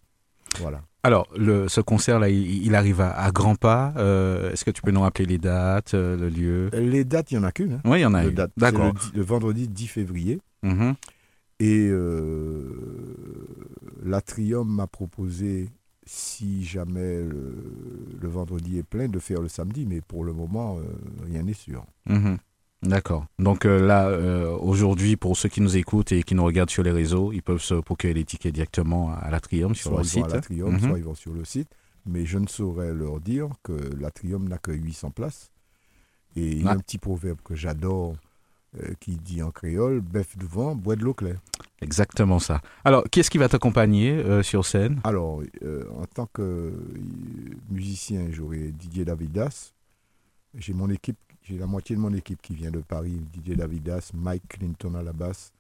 [0.61, 0.83] Voilà.
[1.05, 3.95] Alors, le, ce concert-là, il, il arrive à, à grands pas.
[3.97, 6.71] Euh, Est-ce que tu peux nous rappeler les dates, euh, le lieu?
[6.73, 7.75] Les dates, il n'y en a qu'une.
[7.75, 7.81] hein.
[7.85, 8.35] Oui, il y en a une.
[8.57, 8.93] D'accord.
[9.15, 10.41] Le, vendredi 10 février.
[10.63, 10.95] Mhm.
[11.61, 12.73] Et euh,
[14.05, 15.69] l'Atrium m'a proposé,
[16.05, 17.55] si jamais le,
[18.21, 19.87] le vendredi est plein, de faire le samedi.
[19.87, 20.79] Mais pour le moment,
[21.27, 21.85] rien n'est sûr.
[22.09, 22.39] Mhm.
[22.83, 23.27] D'accord.
[23.41, 26.85] Donc euh, là, euh, aujourd'hui, pour ceux qui nous écoutent et qui nous regardent sur
[26.85, 30.09] les réseaux, ils peuvent se procurer les tickets directement à l'Atrium sur soit le ils
[30.09, 30.21] site.
[30.25, 30.81] vont à l'Atrium, Mhm.
[30.81, 31.69] soit ils vont sur le site.
[32.07, 35.51] Mais je ne saurais leur dire que l'Atrium n'a que 800 places.
[36.37, 36.75] Et il y a Ah.
[36.75, 38.15] un petit proverbe que j'adore
[38.81, 41.41] euh, qui dit en créole Bœuf du vent, bois de l'eau claire.
[41.81, 42.61] Exactement ça.
[42.85, 45.01] Alors, qui est-ce qui va t'accompagner sur scène?
[45.05, 45.43] Alors,
[45.97, 46.75] en tant que
[47.71, 49.73] musicien, j'aurai Didier Davidas.
[50.55, 51.17] J'ai mon équipe,
[51.49, 53.19] j'ai la moitié de mon équipe qui vient de Paris.
[53.33, 55.51] Didier Davidas, Mike Clinton à la basse,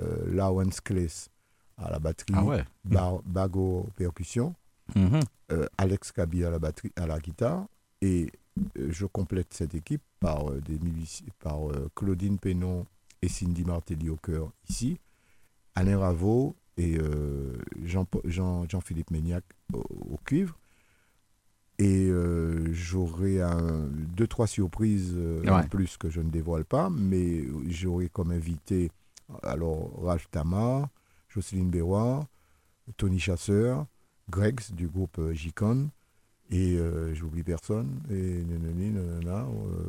[0.00, 1.28] euh, Lawrence Kless
[1.76, 2.64] à la batterie, Ah ouais.
[2.84, 4.54] Bar- Bago aux percussions.
[4.96, 5.20] Mhm.
[5.52, 7.66] euh, Alex Kabi à la batterie, à la guitare,
[8.00, 8.32] et
[8.78, 10.78] euh, je complète cette équipe par des
[11.40, 11.58] par
[11.94, 12.86] Claudine Pénon
[13.20, 14.98] et Cindy Martelly au chœur ici,
[15.74, 19.78] Alain Raveau et euh, Jean, Jean, Jean-Philippe Méniac au,
[20.14, 20.56] au cuivre.
[21.78, 26.90] Et euh, j'aurai un, deux, trois surprises euh, en plus que je ne dévoile pas,
[26.90, 28.90] mais j'aurai comme invité
[29.42, 30.88] alors Ralph Tamar,
[31.28, 32.24] Jocelyne Béroir,
[32.96, 33.86] Tony Chasseur,
[34.30, 35.90] Gregs du groupe euh, J-Con,
[36.50, 39.82] et euh, j'oublie personne, et nanani, nanana, euh,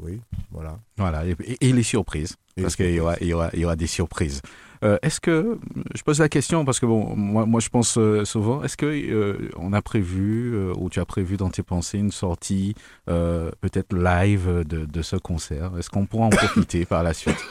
[0.00, 0.20] oui,
[0.52, 0.78] voilà.
[0.96, 1.24] Voilà.
[1.26, 2.36] Et, les surprises.
[2.56, 4.40] Et parce qu'il y aura, il y, aura, il y aura des surprises.
[4.84, 5.58] Euh, est-ce que,
[5.94, 9.50] je pose la question parce que bon, moi, moi je pense euh, souvent, est-ce que
[9.56, 12.74] on a prévu ou tu as prévu dans tes pensées une sortie
[13.06, 15.76] peut-être live de, de ce concert?
[15.76, 17.42] Est-ce qu'on pourra en profiter par la suite?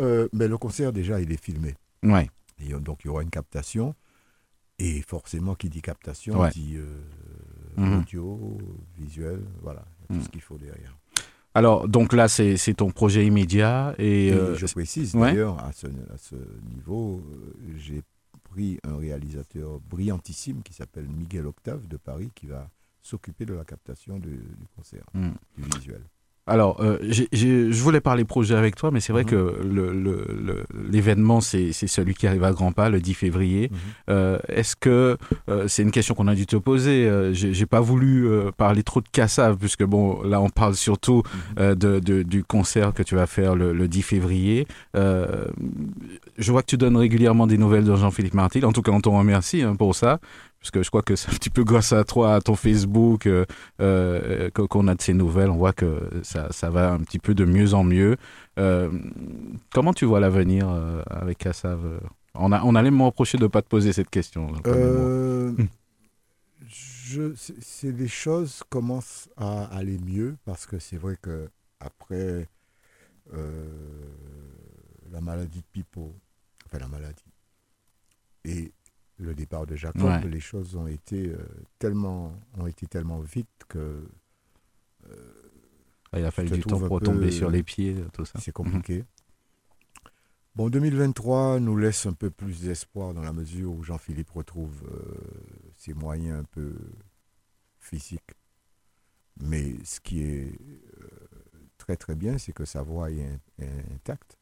[0.00, 1.74] Euh, mais le concert, déjà, il est filmé.
[2.02, 2.28] Ouais.
[2.60, 3.94] Et donc, il y aura une captation.
[4.78, 6.50] Et forcément, qui dit captation, Ouais.
[6.50, 7.00] dit euh,
[7.76, 7.98] Mhm.
[8.00, 8.58] audio,
[8.98, 10.22] visuel, voilà, tout Mhm.
[10.22, 10.96] ce qu'il faut derrière.
[11.56, 15.30] Alors donc là c'est ton projet immédiat et, euh, je précise ouais.
[15.30, 16.34] d'ailleurs, à ce, à ce
[16.68, 18.02] niveau, euh, j'ai
[18.50, 22.68] pris un réalisateur brillantissime qui s'appelle Miguel Octave de Paris qui va
[23.02, 25.30] s'occuper de la captation du, du concert, Mm.
[25.58, 26.02] du visuel.
[26.46, 29.30] Alors, euh, j'ai- j'ai- je voulais parler projet avec toi, mais c'est vrai Mhm.
[29.30, 33.14] que le- le- le- l'événement, c'est c'est celui qui arrive à grands pas, le 10
[33.14, 33.70] février.
[33.72, 33.78] Mhm.
[34.10, 35.16] Euh, Est-ce que
[35.48, 38.50] euh, c'est une question qu'on a dû te poser euh, J'ai j'ai pas voulu euh,
[38.54, 41.40] parler trop de Cassav, puisque bon, là, on parle surtout Mhm.
[41.60, 44.66] euh, de, de- du concert que tu vas faire le, le 10 février.
[44.96, 45.46] Euh,
[46.36, 48.66] je vois que tu donnes régulièrement des nouvelles de Jean-Philippe Martil.
[48.66, 50.20] En tout cas, on t'en remercie hein, pour ça,
[50.64, 53.44] puisque je crois que c'est un petit peu grâce à toi, à ton Facebook, euh,
[53.82, 55.50] euh, que- qu'on a de ces nouvelles.
[55.50, 58.16] On voit que ça, ça va un petit peu de mieux en mieux.
[58.58, 58.90] Euh,
[59.74, 62.00] comment tu vois l'avenir euh, avec Cassav
[62.34, 64.54] on, a, on allait me reprocher de ne pas te poser cette question.
[64.66, 65.66] Euh, Hmm.
[66.66, 72.48] je- c'est- les choses commencent à aller mieux parce que c'est vrai que après
[73.34, 73.66] euh,
[75.12, 76.14] la maladie de Pipo,
[76.66, 77.22] enfin la maladie
[78.46, 78.72] et
[79.18, 80.28] le départ de Jacob, Ouais.
[80.28, 81.38] les choses ont été euh,
[81.78, 84.06] tellement ont été tellement vite que
[86.12, 88.38] Ah, il a fallu du temps pour peu- tomber sur les pieds, tout ça.
[88.40, 89.04] c'est compliqué.
[90.54, 95.18] Bon, 2023 nous laisse un peu plus d'espoir dans la mesure où Jean-Philippe retrouve euh,
[95.76, 96.72] ses moyens un peu
[97.80, 98.34] physiques.
[99.40, 100.52] Mais ce qui est
[101.00, 101.08] euh,
[101.76, 104.38] très très bien, c'est que sa voix est, in- est intacte.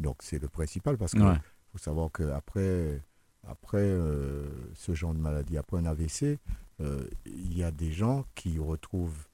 [0.00, 1.38] Donc c'est le principal parce qu'il Ouais.
[1.70, 3.00] faut savoir qu'après
[3.46, 6.38] après, euh, ce genre de maladie, après un AVC,
[6.80, 9.26] euh, il y a des gens qui retrouvent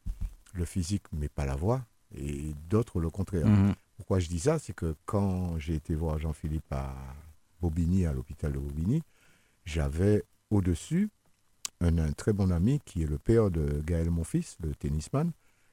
[0.54, 1.84] le physique mais pas la voix
[2.16, 3.46] et d'autres le contraire.
[3.46, 3.74] Mhm.
[3.96, 4.59] Pourquoi je dis ça?
[4.59, 6.94] C'est que quand j'ai été voir Jean-Philippe à
[7.61, 9.02] Bobigny, à l'hôpital de Bobigny,
[9.64, 11.09] j'avais au-dessus
[11.80, 15.30] un, un très bon ami qui est le père de Gaël, mon fils, le tennisman.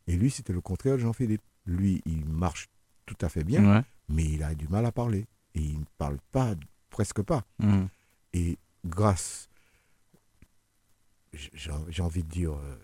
[0.08, 1.42] Et lui, c'était le contraire de Jean-Philippe.
[1.66, 2.68] Lui, il marche
[3.06, 3.82] tout à fait bien, Ouais.
[4.10, 5.28] mais il a du mal à parler.
[5.56, 6.56] Et il ne parle pas,
[6.90, 7.44] presque pas.
[7.60, 7.88] Mhm.
[8.34, 9.50] Et grâce,
[11.34, 12.76] j'ai envie de dire, euh,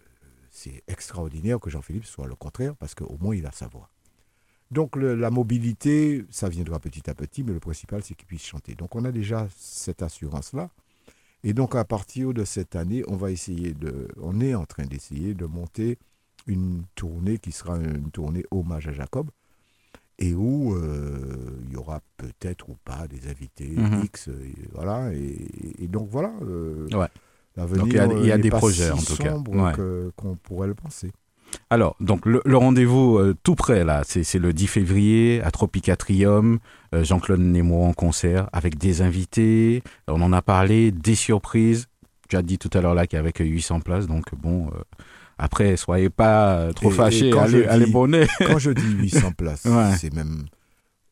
[0.51, 3.89] c'est extraordinaire que Jean-Philippe soit le contraire, parce qu'au moins il a sa voix.
[4.71, 8.75] Donc la mobilité, ça viendra petit à petit, mais le principal, c'est qu'il puisse chanter.
[8.75, 10.69] Donc on a déjà cette assurance-là.
[11.43, 14.85] Et donc à partir de cette année, on va essayer de, on est en train
[14.85, 15.97] d'essayer de monter
[16.45, 19.29] une tournée qui sera une tournée hommage à Jacob,
[20.19, 21.17] et où euh,
[21.67, 24.01] il y aura peut-être ou pas des invités Mhm.
[24.05, 25.11] X, et voilà.
[25.13, 26.31] Et, et donc voilà.
[26.43, 27.07] euh, Ouais.
[27.55, 28.97] L'avenir, Donc, il y a- il y a euh, n'est des pas projets, si en
[28.97, 29.35] tout cas.
[29.37, 29.73] Ouais.
[30.15, 31.11] qu'on pourrait le penser.
[31.71, 36.59] Alors, donc le, le rendez-vous euh, tout près là, c'est le 10 février à Tropicatrium,
[36.93, 39.81] euh, Jean-Claude Nemo en concert avec des invités.
[40.07, 41.87] On en a parlé, des surprises.
[42.29, 44.67] Tu as dit tout à l'heure là qu'il y avait que 800 places, donc bon.
[45.39, 48.27] Après, soyez pas euh, trop Et- et fâchés, quand allez, allez dis- bonnet.
[48.45, 49.95] Quand je dis 800 places, Ouais.
[49.97, 50.45] c'est même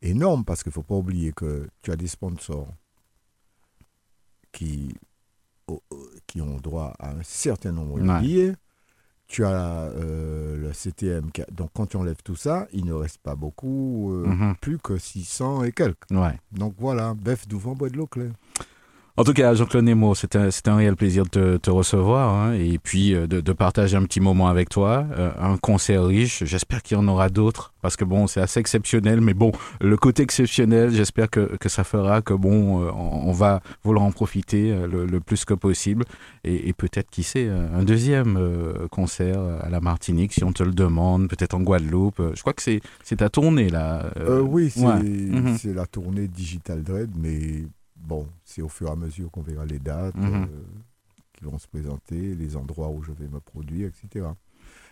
[0.02, 2.68] énorme parce qu'il ne faut pas oublier que tu as des sponsors
[4.52, 4.94] qui,
[6.40, 8.20] ont droit à un certain nombre de Ouais.
[8.20, 8.54] billets.
[9.26, 11.30] Tu as euh, le CTM.
[11.32, 14.54] qui a- donc quand tu enlèves tout ça, il ne reste pas beaucoup, euh, Mhm.
[14.60, 16.10] plus que 600 et quelques.
[16.10, 16.38] Ouais.
[16.52, 18.32] Donc voilà, bœuf d'ouvent, bois de l'eau claire.
[19.18, 22.32] En tout cas, Jean-Claude Nemo, c'est un, c'est un réel plaisir de te, te recevoir
[22.32, 25.04] hein, et puis euh, de, de partager un petit moment avec toi.
[25.18, 28.60] Euh, un concert riche, j'espère qu'il y en aura d'autres parce que bon, c'est assez
[28.60, 29.50] exceptionnel, mais bon,
[29.80, 34.12] le côté exceptionnel, j'espère que, que ça fera que bon, euh, on, va vouloir en
[34.12, 36.04] profiter euh, le, le plus que possible
[36.44, 40.62] et, et peut-être, qui sait, un deuxième euh, concert à la Martinique si on te
[40.62, 42.20] le demande, peut-être en Guadeloupe.
[42.20, 44.10] Euh, Je crois que c'est c'est ta tournée là.
[44.18, 45.02] Euh, oui, c'est ouais.
[45.02, 45.56] Mhm.
[45.58, 47.64] c'est la tournée Digital Dread, mais
[48.08, 50.48] bon, c'est au fur et à mesure qu'on verra les dates Mhm.
[50.50, 50.64] euh,
[51.34, 54.26] qui vont se présenter, les endroits où je vais me produire, etc.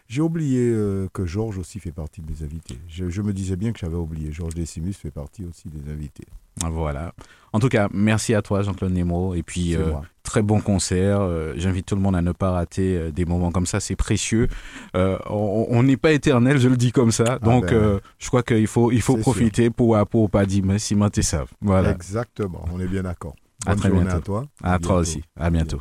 [0.09, 2.78] J'ai oublié euh, que Georges aussi fait partie de mes invités.
[2.88, 4.32] Je, je me disais bien que j'avais oublié.
[4.32, 6.26] Georges Decimus fait partie aussi des invités.
[6.64, 7.12] Voilà.
[7.52, 9.34] En tout cas, merci à toi, Jean-Claude Nemo.
[9.34, 9.92] Et puis, euh,
[10.22, 11.20] très bon concert.
[11.20, 13.80] Euh, J'invite tout le monde à ne pas rater euh, des moments comme ça.
[13.80, 14.49] C'est précieux.
[14.95, 17.38] On n'est pas éternel, je le dis comme ça.
[17.41, 20.95] Donc, ben, je crois qu'il faut, il faut profiter pour, pour pas dire mais si
[20.95, 21.45] monter ça.
[21.61, 21.91] Voilà.
[21.91, 23.34] Exactement, on est bien d'accord.
[23.66, 24.18] À très journée bientôt.
[24.18, 24.45] à toi.
[24.62, 24.95] À toi bientôt.
[24.95, 25.22] aussi.
[25.37, 25.78] À bientôt.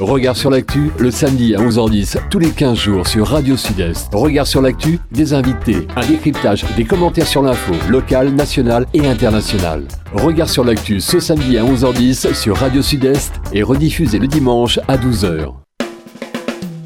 [0.00, 4.14] Regard sur l'actu, le samedi à 11h10, tous les 15 jours sur Radio Sud-Est.
[4.14, 9.82] Regard sur l'actu, des invités, un décryptage, des commentaires sur l'info, locale, nationale et internationale.
[10.12, 14.96] Regard sur l'actu ce samedi à 11h10 sur Radio Sud-Est et rediffusé le dimanche à
[14.96, 15.52] 12h.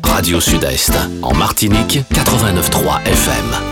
[0.05, 3.72] Radio Sud-Est, en Martinique, 89.3 FM.